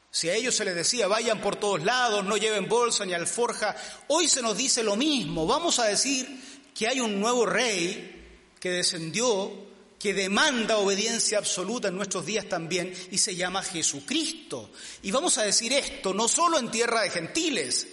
[0.09, 3.75] Si a ellos se les decía, vayan por todos lados, no lleven bolsa ni alforja,
[4.07, 5.45] hoy se nos dice lo mismo.
[5.45, 9.68] Vamos a decir que hay un nuevo rey que descendió,
[9.99, 14.71] que demanda obediencia absoluta en nuestros días también, y se llama Jesucristo.
[15.03, 17.85] Y vamos a decir esto no solo en tierra de gentiles,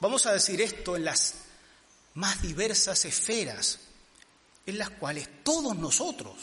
[0.00, 1.34] vamos a decir esto en las
[2.14, 3.78] más diversas esferas
[4.66, 6.34] en las cuales todos nosotros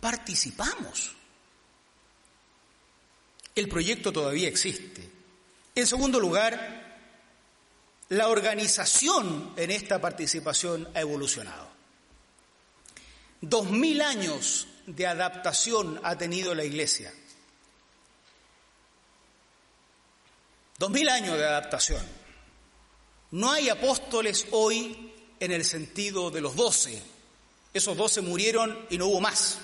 [0.00, 1.12] participamos.
[3.54, 5.10] El proyecto todavía existe.
[5.74, 6.98] En segundo lugar,
[8.10, 11.75] la organización en esta participación ha evolucionado.
[13.48, 17.14] Dos mil años de adaptación ha tenido la Iglesia.
[20.76, 22.04] Dos mil años de adaptación.
[23.30, 27.00] No hay apóstoles hoy en el sentido de los doce.
[27.72, 29.58] Esos doce murieron y no hubo más.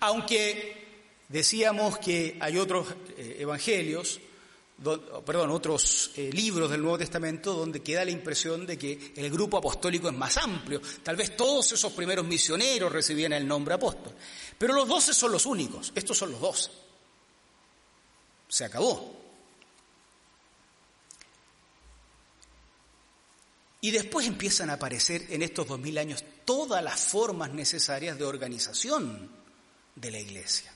[0.00, 4.18] Aunque decíamos que hay otros eh, evangelios
[5.24, 9.58] perdón, otros eh, libros del Nuevo Testamento donde queda la impresión de que el grupo
[9.58, 10.80] apostólico es más amplio.
[11.02, 14.12] Tal vez todos esos primeros misioneros recibían el nombre apóstol.
[14.58, 16.70] Pero los doce son los únicos, estos son los doce.
[18.48, 19.22] Se acabó.
[23.80, 28.24] Y después empiezan a aparecer en estos dos mil años todas las formas necesarias de
[28.24, 29.30] organización
[29.94, 30.72] de la Iglesia.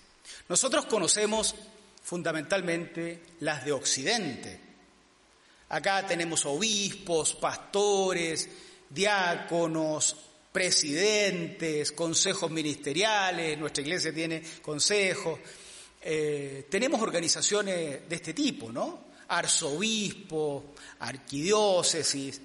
[0.49, 1.55] Nosotros conocemos
[2.09, 4.59] fundamentalmente las de Occidente.
[5.68, 8.49] Acá tenemos obispos, pastores,
[8.88, 10.16] diáconos,
[10.51, 15.38] presidentes, consejos ministeriales, nuestra iglesia tiene consejos,
[16.01, 19.01] eh, tenemos organizaciones de este tipo, ¿no?
[19.29, 22.40] Arzobispo, arquidiócesis.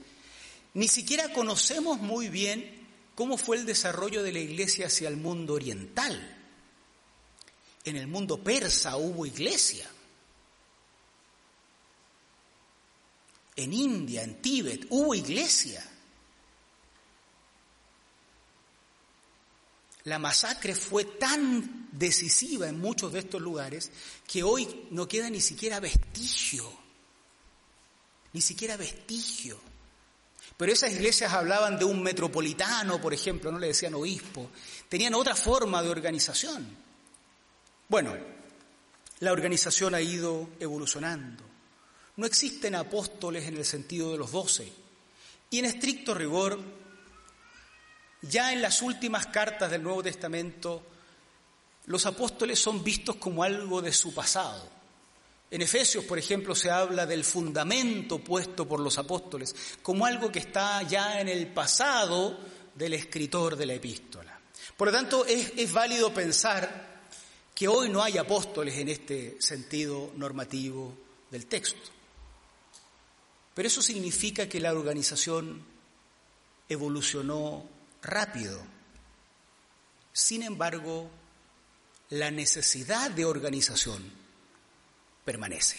[0.74, 5.54] Ni siquiera conocemos muy bien cómo fue el desarrollo de la iglesia hacia el mundo
[5.54, 6.43] oriental.
[7.86, 9.90] En el mundo persa hubo iglesia.
[13.56, 15.84] En India, en Tíbet, hubo iglesia.
[20.06, 23.92] La masacre fue tan decisiva en muchos de estos lugares
[24.28, 26.70] que hoy no queda ni siquiera vestigio,
[28.34, 29.60] ni siquiera vestigio.
[30.58, 34.50] Pero esas iglesias hablaban de un metropolitano, por ejemplo, no le decían obispo,
[34.90, 36.83] tenían otra forma de organización.
[37.94, 38.18] Bueno,
[39.20, 41.44] la organización ha ido evolucionando.
[42.16, 44.68] No existen apóstoles en el sentido de los doce.
[45.52, 46.60] Y en estricto rigor,
[48.24, 50.82] ya en las últimas cartas del Nuevo Testamento,
[51.86, 54.68] los apóstoles son vistos como algo de su pasado.
[55.52, 60.40] En Efesios, por ejemplo, se habla del fundamento puesto por los apóstoles como algo que
[60.40, 62.40] está ya en el pasado
[62.74, 64.40] del escritor de la epístola.
[64.76, 66.93] Por lo tanto, es, válido pensar
[67.56, 70.94] que hoy no hay apóstoles en este sentido normativo
[71.30, 71.92] del texto.
[73.54, 75.64] Pero eso significa que la organización
[76.68, 77.64] evolucionó
[78.02, 78.60] rápido.
[80.12, 81.10] Sin embargo,
[82.10, 84.04] la necesidad de organización
[85.24, 85.78] permanece.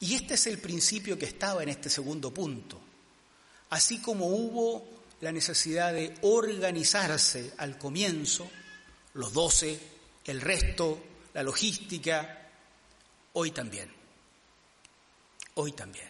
[0.00, 2.80] Y este es el principio que estaba en este segundo punto.
[3.68, 4.88] Así como hubo
[5.20, 8.50] la necesidad de organizarse al comienzo,
[9.14, 9.80] los doce,
[10.24, 11.02] el resto,
[11.34, 12.48] la logística,
[13.34, 13.92] hoy también.
[15.54, 16.08] Hoy también.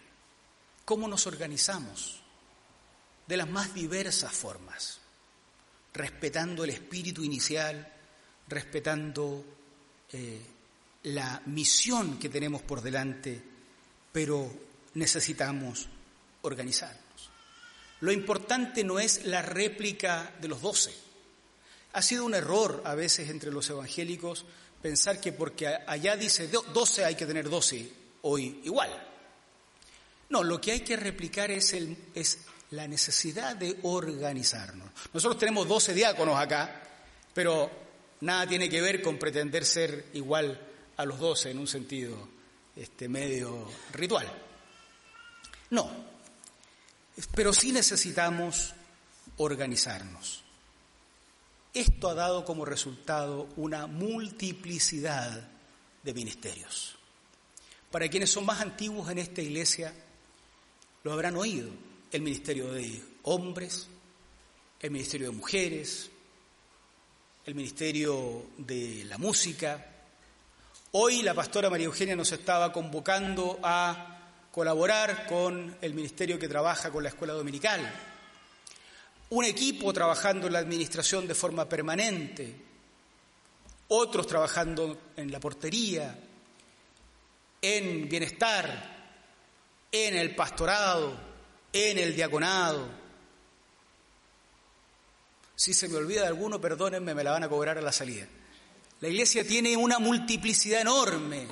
[0.85, 2.21] ¿Cómo nos organizamos?
[3.27, 5.01] De las más diversas formas,
[5.95, 7.93] respetando el espíritu inicial,
[8.49, 9.45] respetando
[10.13, 10.41] eh,
[11.05, 13.41] la misión que tenemos por delante,
[14.13, 14.53] pero
[14.95, 15.89] necesitamos
[16.43, 17.31] organizarnos.
[18.01, 20.93] Lo importante no es la réplica de los doce,
[21.93, 24.45] ha sido un error a veces entre los evangélicos
[24.81, 28.91] pensar que porque allá dice 12 hay que tener 12 hoy igual.
[30.29, 32.39] No, lo que hay que replicar es, el, es
[32.71, 34.89] la necesidad de organizarnos.
[35.13, 36.83] Nosotros tenemos 12 diáconos acá,
[37.35, 37.71] pero
[38.21, 40.59] nada tiene que ver con pretender ser igual
[40.97, 42.29] a los 12 en un sentido
[42.77, 44.31] este, medio ritual.
[45.71, 45.91] No,
[47.35, 48.75] pero sí necesitamos
[49.39, 50.45] organizarnos.
[51.73, 55.49] Esto ha dado como resultado una multiplicidad
[56.03, 56.97] de ministerios.
[57.91, 59.93] Para quienes son más antiguos en esta iglesia,
[61.05, 61.71] lo habrán oído.
[62.11, 63.87] El ministerio de hombres,
[64.81, 66.11] el ministerio de mujeres,
[67.47, 69.87] el ministerio de la música.
[70.93, 74.19] Hoy la pastora María Eugenia nos estaba convocando a
[74.51, 78.10] colaborar con el ministerio que trabaja con la escuela dominical.
[79.31, 82.55] Un equipo trabajando en la administración de forma permanente,
[83.89, 86.17] otros trabajando en la portería,
[87.63, 88.99] en bienestar,
[89.93, 91.17] en el pastorado,
[91.73, 92.89] en el diaconado.
[95.55, 98.27] Si se me olvida de alguno, perdónenme, me la van a cobrar a la salida.
[99.01, 101.47] La iglesia tiene una multiplicidad enorme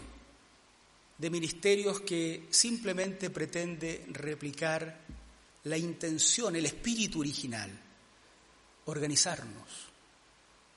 [1.16, 5.00] de ministerios que simplemente pretende replicar
[5.64, 7.70] la intención, el espíritu original,
[8.86, 9.88] organizarnos.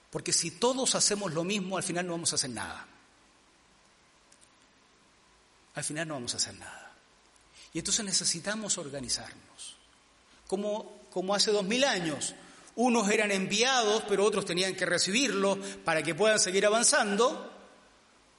[0.09, 2.85] Porque si todos hacemos lo mismo, al final no vamos a hacer nada.
[5.73, 6.93] Al final no vamos a hacer nada.
[7.73, 9.77] Y entonces necesitamos organizarnos.
[10.47, 12.35] Como, como hace dos mil años,
[12.75, 17.49] unos eran enviados, pero otros tenían que recibirlos para que puedan seguir avanzando.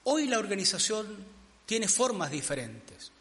[0.04, 1.24] Hoy la organización
[1.64, 3.12] tiene formas diferentes.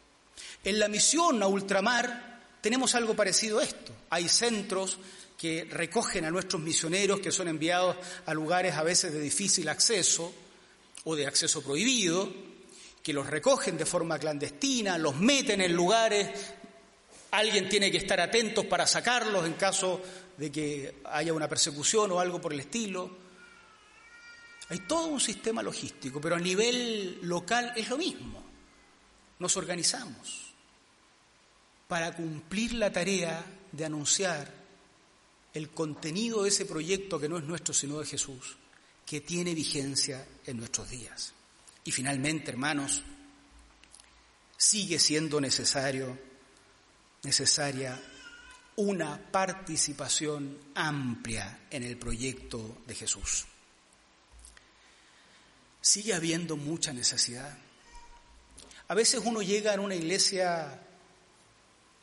[0.64, 2.31] En la misión a ultramar
[2.62, 3.92] tenemos algo parecido a esto.
[4.08, 4.96] Hay centros
[5.36, 10.32] que recogen a nuestros misioneros que son enviados a lugares a veces de difícil acceso
[11.04, 12.32] o de acceso prohibido,
[13.02, 16.30] que los recogen de forma clandestina, los meten en lugares,
[17.32, 20.00] alguien tiene que estar atentos para sacarlos en caso
[20.36, 23.10] de que haya una persecución o algo por el estilo.
[24.68, 28.40] Hay todo un sistema logístico, pero a nivel local es lo mismo.
[29.40, 30.51] Nos organizamos
[31.92, 34.50] para cumplir la tarea de anunciar
[35.52, 38.56] el contenido de ese proyecto que no es nuestro sino de Jesús,
[39.04, 41.34] que tiene vigencia en nuestros días.
[41.84, 43.02] Y finalmente, hermanos,
[44.56, 46.18] sigue siendo necesario,
[47.24, 48.02] necesaria
[48.76, 53.44] una participación amplia en el proyecto de Jesús.
[55.82, 57.54] Sigue habiendo mucha necesidad.
[58.88, 60.88] A veces uno llega a una iglesia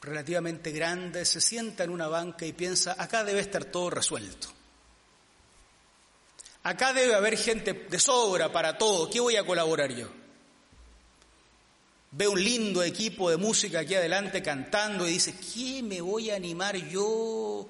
[0.02, 4.48] relativamente grande, se sienta en una banca y piensa, acá debe estar todo resuelto.
[6.64, 10.08] Acá debe haber gente de sobra para todo, ¿qué voy a colaborar yo?
[12.12, 16.36] Ve un lindo equipo de música aquí adelante cantando y dice, ¿qué me voy a
[16.36, 17.70] animar yo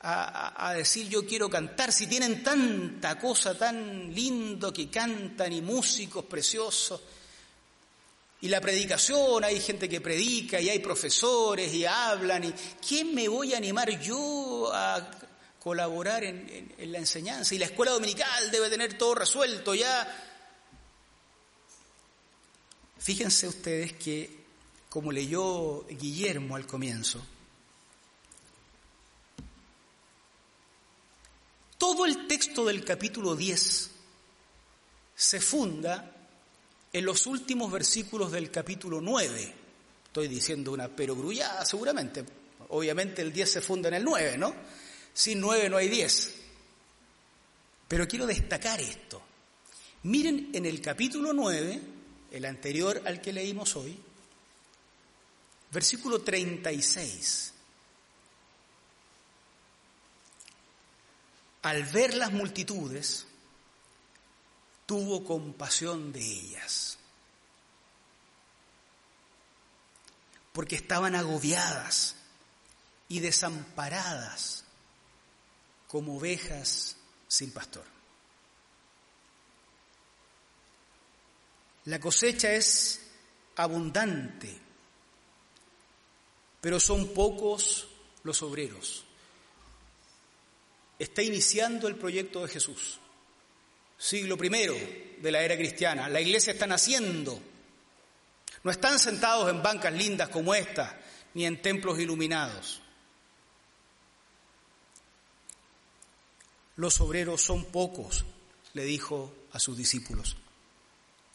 [0.00, 1.92] a, a, decir yo quiero cantar?
[1.92, 7.00] Si tienen tanta cosa tan lindo que cantan y músicos preciosos.
[8.44, 12.44] Y la predicación, hay gente que predica y hay profesores y hablan.
[12.44, 12.52] y
[12.86, 15.10] ¿Quién me voy a animar yo a
[15.58, 17.54] colaborar en, en la enseñanza?
[17.54, 20.06] Y la escuela dominical debe tener todo resuelto ya.
[22.98, 24.44] Fíjense ustedes que,
[24.90, 27.24] como leyó Guillermo al comienzo,
[31.78, 33.90] todo el texto del capítulo 10
[35.14, 36.13] se funda
[36.94, 39.52] en los últimos versículos del capítulo 9,
[40.06, 42.24] estoy diciendo una perogrullada seguramente,
[42.68, 44.54] obviamente el 10 se funda en el 9, ¿no?
[45.12, 46.34] Sin 9 no hay 10.
[47.88, 49.20] Pero quiero destacar esto.
[50.04, 51.80] Miren en el capítulo 9,
[52.30, 53.98] el anterior al que leímos hoy,
[55.72, 57.54] versículo 36.
[61.62, 63.26] Al ver las multitudes,
[64.86, 66.98] tuvo compasión de ellas,
[70.52, 72.16] porque estaban agobiadas
[73.08, 74.64] y desamparadas
[75.88, 76.96] como ovejas
[77.28, 77.84] sin pastor.
[81.86, 83.00] La cosecha es
[83.56, 84.58] abundante,
[86.60, 87.88] pero son pocos
[88.22, 89.04] los obreros.
[90.98, 93.00] Está iniciando el proyecto de Jesús
[94.04, 96.10] siglo I de la era cristiana.
[96.10, 97.40] La iglesia está naciendo.
[98.62, 101.00] No están sentados en bancas lindas como esta,
[101.32, 102.82] ni en templos iluminados.
[106.76, 108.26] Los obreros son pocos,
[108.74, 110.36] le dijo a sus discípulos.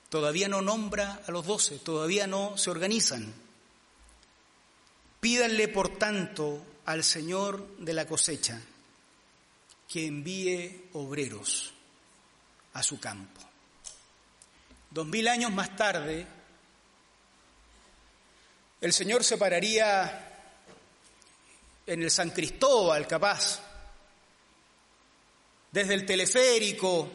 [0.09, 3.33] Todavía no nombra a los doce, todavía no se organizan.
[5.19, 8.61] Pídanle, por tanto, al Señor de la cosecha
[9.87, 11.73] que envíe obreros
[12.73, 13.41] a su campo.
[14.91, 16.25] Dos mil años más tarde,
[18.81, 20.25] el Señor se pararía
[21.85, 23.61] en el San Cristóbal, capaz,
[25.71, 27.11] desde el teleférico,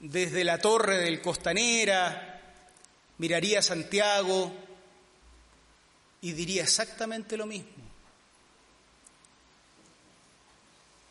[0.00, 2.54] desde la torre del Costanera,
[3.18, 4.52] miraría a Santiago
[6.20, 7.70] y diría exactamente lo mismo.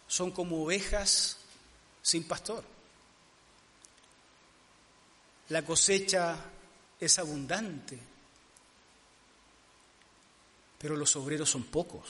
[0.07, 1.39] Son como ovejas
[2.05, 2.63] sin pastor.
[5.49, 6.37] La cosecha
[6.99, 7.99] es abundante,
[10.77, 12.07] pero los obreros son pocos.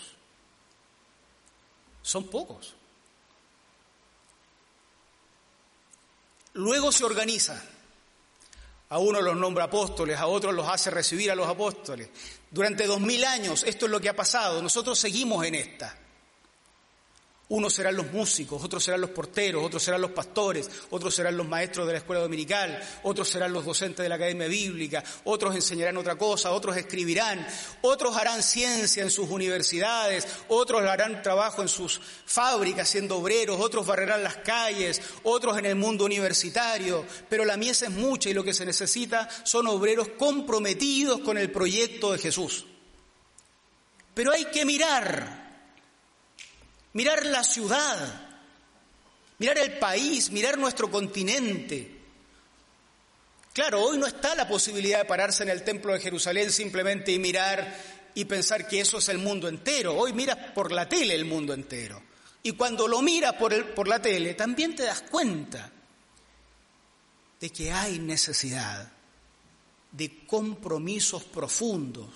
[2.01, 2.75] Son pocos.
[6.55, 7.63] Luego se organiza.
[8.89, 12.09] A uno los nombra apóstoles, a otros los hace recibir a los apóstoles.
[12.51, 14.61] Durante dos mil años esto es lo que ha pasado.
[14.61, 16.04] Nosotros seguimos en esta.
[17.47, 21.47] Unos serán los músicos, otros serán los porteros, otros serán los pastores, otros serán los
[21.47, 25.95] maestros de la escuela dominical, otros serán los docentes de la academia bíblica, otros enseñarán
[25.97, 27.45] otra cosa, otros escribirán,
[27.81, 33.85] otros harán ciencia en sus universidades, otros harán trabajo en sus fábricas siendo obreros, otros
[33.85, 38.43] barrerán las calles, otros en el mundo universitario, pero la mies es mucha y lo
[38.43, 42.65] que se necesita son obreros comprometidos con el proyecto de Jesús.
[44.15, 45.44] Pero hay que mirar
[46.95, 48.21] mirar la ciudad,
[49.37, 51.91] mirar el país, mirar nuestro continente.
[53.53, 57.19] Claro, hoy no está la posibilidad de pararse en el templo de Jerusalén simplemente y
[57.19, 59.93] mirar y pensar que eso es el mundo entero.
[59.97, 62.01] Hoy miras por la tele el mundo entero.
[62.43, 65.69] Y cuando lo miras por, por la tele, también te das cuenta
[67.41, 68.89] de que hay necesidad
[69.91, 72.09] de compromisos profundos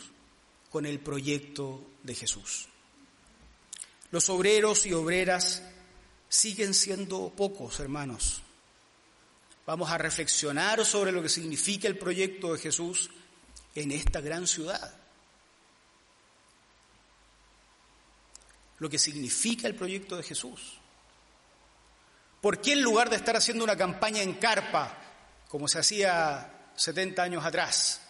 [0.69, 2.68] con el proyecto de Jesús.
[4.11, 5.61] Los obreros y obreras
[6.27, 8.41] siguen siendo pocos, hermanos.
[9.65, 13.11] Vamos a reflexionar sobre lo que significa el proyecto de Jesús
[13.75, 14.95] en esta gran ciudad.
[18.79, 20.79] Lo que significa el proyecto de Jesús.
[22.41, 24.97] ¿Por qué en lugar de estar haciendo una campaña en carpa,
[25.49, 28.01] como se hacía 70 años atrás,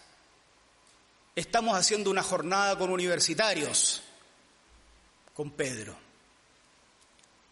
[1.36, 4.04] estamos haciendo una jornada con universitarios?
[5.40, 5.98] Con Pedro.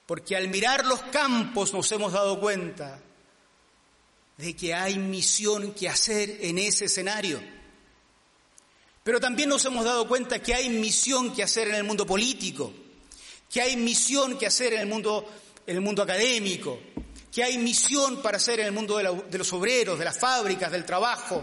[0.05, 2.99] Porque al mirar los campos nos hemos dado cuenta
[4.35, 7.41] de que hay misión que hacer en ese escenario.
[9.05, 12.73] Pero también nos hemos dado cuenta que hay misión que hacer en el mundo político,
[13.49, 15.25] que hay misión que hacer en el mundo,
[15.65, 16.81] en el mundo académico,
[17.31, 20.83] que hay misión para hacer en el mundo de los obreros, de las fábricas, del
[20.83, 21.41] trabajo,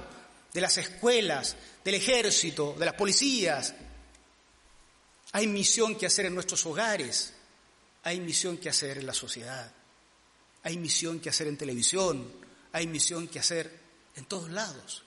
[0.53, 3.75] de las escuelas, del ejército, de las policías,
[5.35, 7.33] hay misión que hacer en nuestros hogares,
[8.05, 9.69] hay misión que hacer en la sociedad,
[10.63, 12.31] hay misión que hacer en televisión,
[12.71, 13.81] hay misión que hacer
[14.15, 15.03] en todos lados.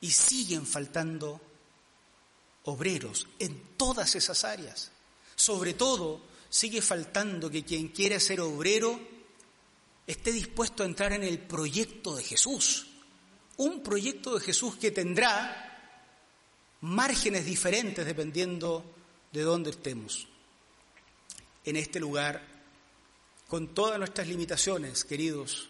[0.00, 1.40] Y siguen faltando
[2.66, 4.92] obreros en todas esas áreas.
[5.34, 9.00] Sobre todo, sigue faltando que quien quiera ser obrero
[10.06, 12.86] esté dispuesto a entrar en el proyecto de Jesús.
[13.56, 15.69] Un proyecto de Jesús que tendrá
[16.82, 18.84] márgenes diferentes dependiendo
[19.32, 20.26] de dónde estemos.
[21.64, 22.42] En este lugar,
[23.48, 25.68] con todas nuestras limitaciones, queridos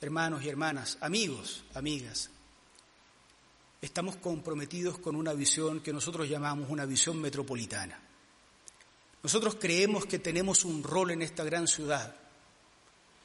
[0.00, 2.30] hermanos y hermanas, amigos, amigas,
[3.80, 8.00] estamos comprometidos con una visión que nosotros llamamos una visión metropolitana.
[9.22, 12.16] Nosotros creemos que tenemos un rol en esta gran ciudad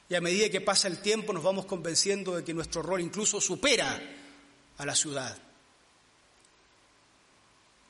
[0.08, 3.40] y a medida que pasa el tiempo nos vamos convenciendo de que nuestro rol incluso
[3.40, 4.00] supera
[4.76, 5.36] a la ciudad.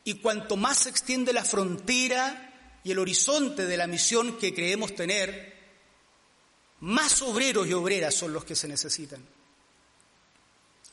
[0.08, 4.94] Y cuanto más se extiende la frontera y el horizonte de la misión que creemos
[4.94, 5.54] tener,
[6.80, 9.22] más obreros y obreras son los que se necesitan.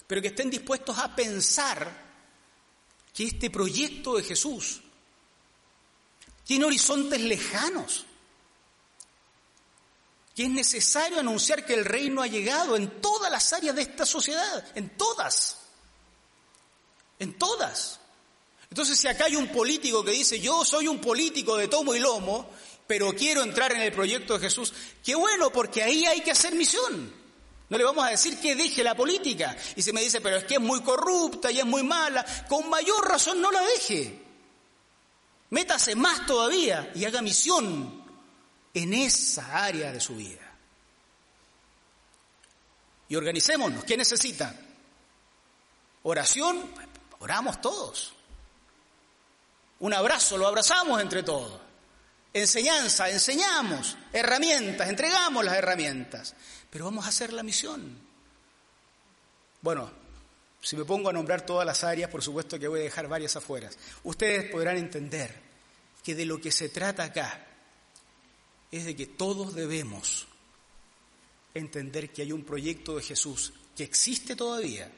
[0.05, 1.89] Pero que estén dispuestos a pensar
[3.13, 4.81] que este proyecto de Jesús
[6.43, 8.05] tiene horizontes lejanos,
[10.35, 14.05] que es necesario anunciar que el reino ha llegado en todas las áreas de esta
[14.05, 15.59] sociedad, en todas,
[17.17, 18.01] en todas.
[18.69, 21.99] Entonces, si acá hay un político que dice, yo soy un político de tomo y
[21.99, 22.49] lomo,
[22.87, 26.53] pero quiero entrar en el proyecto de Jesús, qué bueno, porque ahí hay que hacer
[26.55, 27.13] misión.
[27.67, 29.55] No le vamos a decir que deje la política.
[29.75, 32.69] Y se me dice, pero es que es muy corrupta y es muy mala, con
[32.69, 34.21] mayor razón no la deje.
[35.49, 38.03] Métase más todavía y haga misión
[38.73, 40.41] en esa área de su vida.
[43.07, 43.83] Y organicémonos.
[43.83, 44.55] ¿Qué necesita?
[46.03, 46.71] Oración,
[47.19, 48.13] oramos todos.
[49.79, 51.59] Un abrazo, lo abrazamos entre todos.
[52.33, 53.97] Enseñanza, enseñamos.
[54.11, 56.35] Herramientas, entregamos las herramientas.
[56.69, 57.97] Pero vamos a hacer la misión.
[59.61, 59.89] Bueno,
[60.61, 63.35] si me pongo a nombrar todas las áreas, por supuesto que voy a dejar varias
[63.35, 63.69] afuera.
[64.03, 65.33] Ustedes podrán entender
[66.03, 67.45] que de lo que se trata acá
[68.71, 70.27] es de que todos debemos
[71.53, 74.91] entender que hay un proyecto de Jesús que existe todavía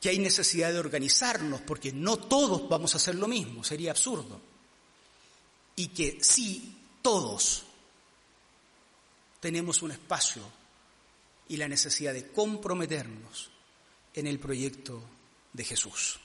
[0.00, 4.40] que hay necesidad de organizarnos, porque no todos vamos a hacer lo mismo, sería absurdo.
[5.74, 7.64] Y que sí, todos
[9.40, 10.42] tenemos un espacio
[11.48, 13.50] y la necesidad de comprometernos
[14.14, 15.02] en el proyecto
[15.52, 16.18] de Jesús.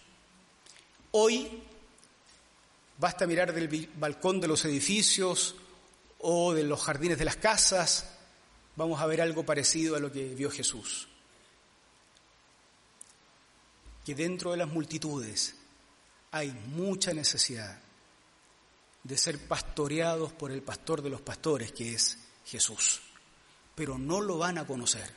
[1.11, 1.61] Hoy
[2.97, 5.55] basta mirar del balcón de los edificios
[6.19, 8.17] o de los jardines de las casas,
[8.75, 11.07] vamos a ver algo parecido a lo que vio Jesús.
[14.05, 15.55] Que dentro de las multitudes
[16.31, 17.79] hay mucha necesidad
[19.03, 23.01] de ser pastoreados por el pastor de los pastores, que es Jesús.
[23.75, 25.11] Pero no lo van a conocer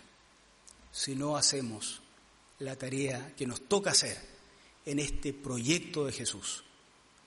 [0.91, 2.01] si no hacemos
[2.61, 4.17] la tarea que nos toca hacer
[4.87, 6.65] en este proyecto de Jesús,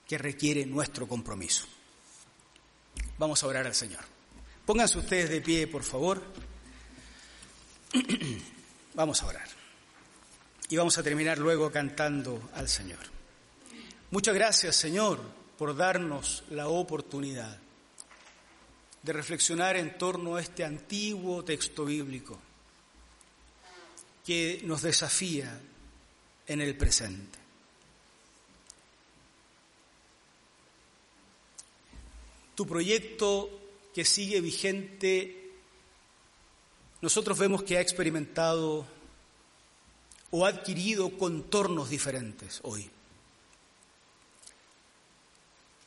[0.08, 1.66] que requiere nuestro compromiso.
[3.18, 4.03] Vamos a orar al Señor.
[4.66, 6.22] Pónganse ustedes de pie, por favor.
[8.93, 9.57] Vamos a orar.
[10.70, 12.99] Y vamos a terminar luego cantando al Señor.
[14.11, 15.22] Muchas gracias, Señor,
[15.57, 17.57] por darnos la oportunidad
[19.01, 22.38] de reflexionar en torno a este antiguo texto bíblico
[24.26, 25.57] que nos desafía
[26.45, 27.39] en el presente.
[32.55, 33.49] Tu proyecto
[33.93, 35.51] que sigue vigente,
[37.01, 38.86] nosotros vemos que ha experimentado
[40.32, 42.89] o ha adquirido contornos diferentes hoy.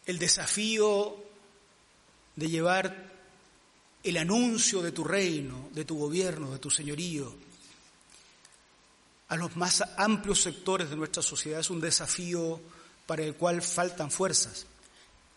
[0.07, 1.17] El desafío
[2.37, 3.11] de llevar
[4.03, 7.35] el anuncio de tu reino, de tu gobierno, de tu señorío,
[9.29, 12.61] a los más amplios sectores de nuestra sociedad es un desafío
[13.07, 14.67] para el cual faltan fuerzas.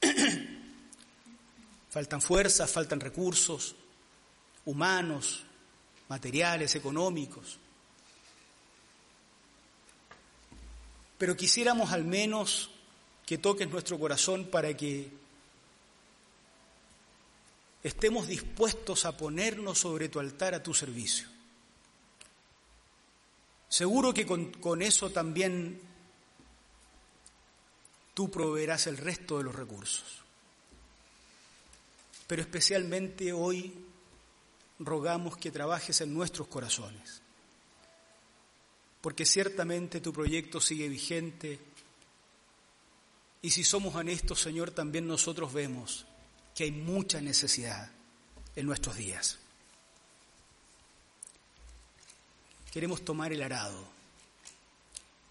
[1.91, 3.75] faltan fuerzas, faltan recursos
[4.65, 5.43] humanos,
[6.09, 7.59] materiales, económicos.
[11.24, 12.69] Pero quisiéramos al menos
[13.26, 15.09] que toques nuestro corazón para que
[17.82, 21.30] estemos dispuestos a ponernos sobre tu altar a tu servicio.
[23.69, 25.80] Seguro que con, eso también
[28.13, 30.19] tú proveerás el resto de los recursos.
[32.28, 33.74] Pero especialmente hoy
[34.78, 37.22] rogamos que trabajes en nuestros corazones,
[39.03, 41.59] porque ciertamente tu proyecto sigue vigente
[43.41, 46.05] y si somos honestos, Señor, también nosotros vemos
[46.55, 47.91] que hay mucha necesidad
[48.55, 49.39] en nuestros días.
[52.71, 53.87] queremos tomar el arado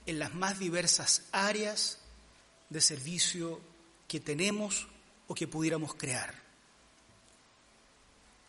[0.04, 1.98] en las más diversas áreas
[2.68, 3.58] de servicio
[4.06, 4.86] que tenemos
[5.28, 6.34] o que pudiéramos crear.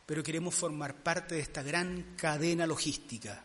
[0.06, 3.44] Pero queremos formar parte de esta gran cadena logística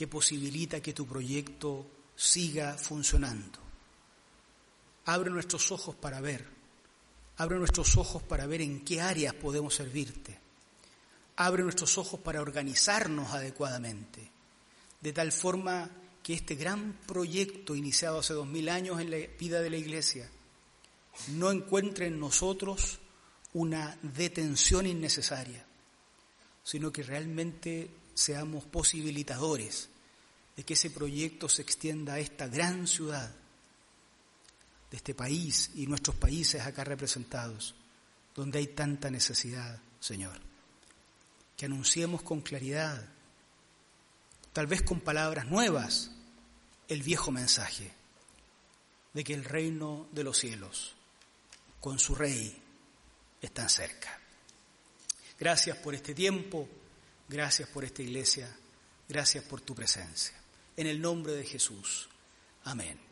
[0.00, 1.86] que posibilita que tu proyecto
[2.16, 3.58] siga funcionando.
[5.04, 6.46] Abre nuestros ojos para ver,
[7.36, 10.38] abre nuestros ojos para ver en qué áreas podemos servirte.
[11.36, 14.30] Abre nuestros ojos para organizarnos adecuadamente
[15.02, 15.90] de tal forma
[16.22, 20.30] que este gran proyecto iniciado hace dos mil años en la vida de la Iglesia
[21.28, 23.00] no encuentre en nosotros
[23.52, 25.62] una detención innecesaria,
[26.64, 29.88] sino que realmente seamos posibilitadores
[30.56, 33.34] de que ese proyecto se extienda a esta gran ciudad,
[34.90, 37.74] de este país y nuestros países acá representados,
[38.34, 40.40] donde hay tanta necesidad, Señor.
[41.56, 43.08] Que anunciemos con claridad
[44.52, 46.10] tal vez con palabras nuevas,
[46.88, 47.92] el viejo mensaje
[49.12, 50.94] de que el reino de los cielos,
[51.80, 52.60] con su rey,
[53.40, 54.18] está cerca.
[55.38, 56.68] Gracias por este tiempo,
[57.30, 58.48] gracias por esta iglesia,
[59.08, 60.34] gracias por tu presencia.
[60.76, 62.08] En el nombre de Jesús.
[62.64, 63.09] Amén.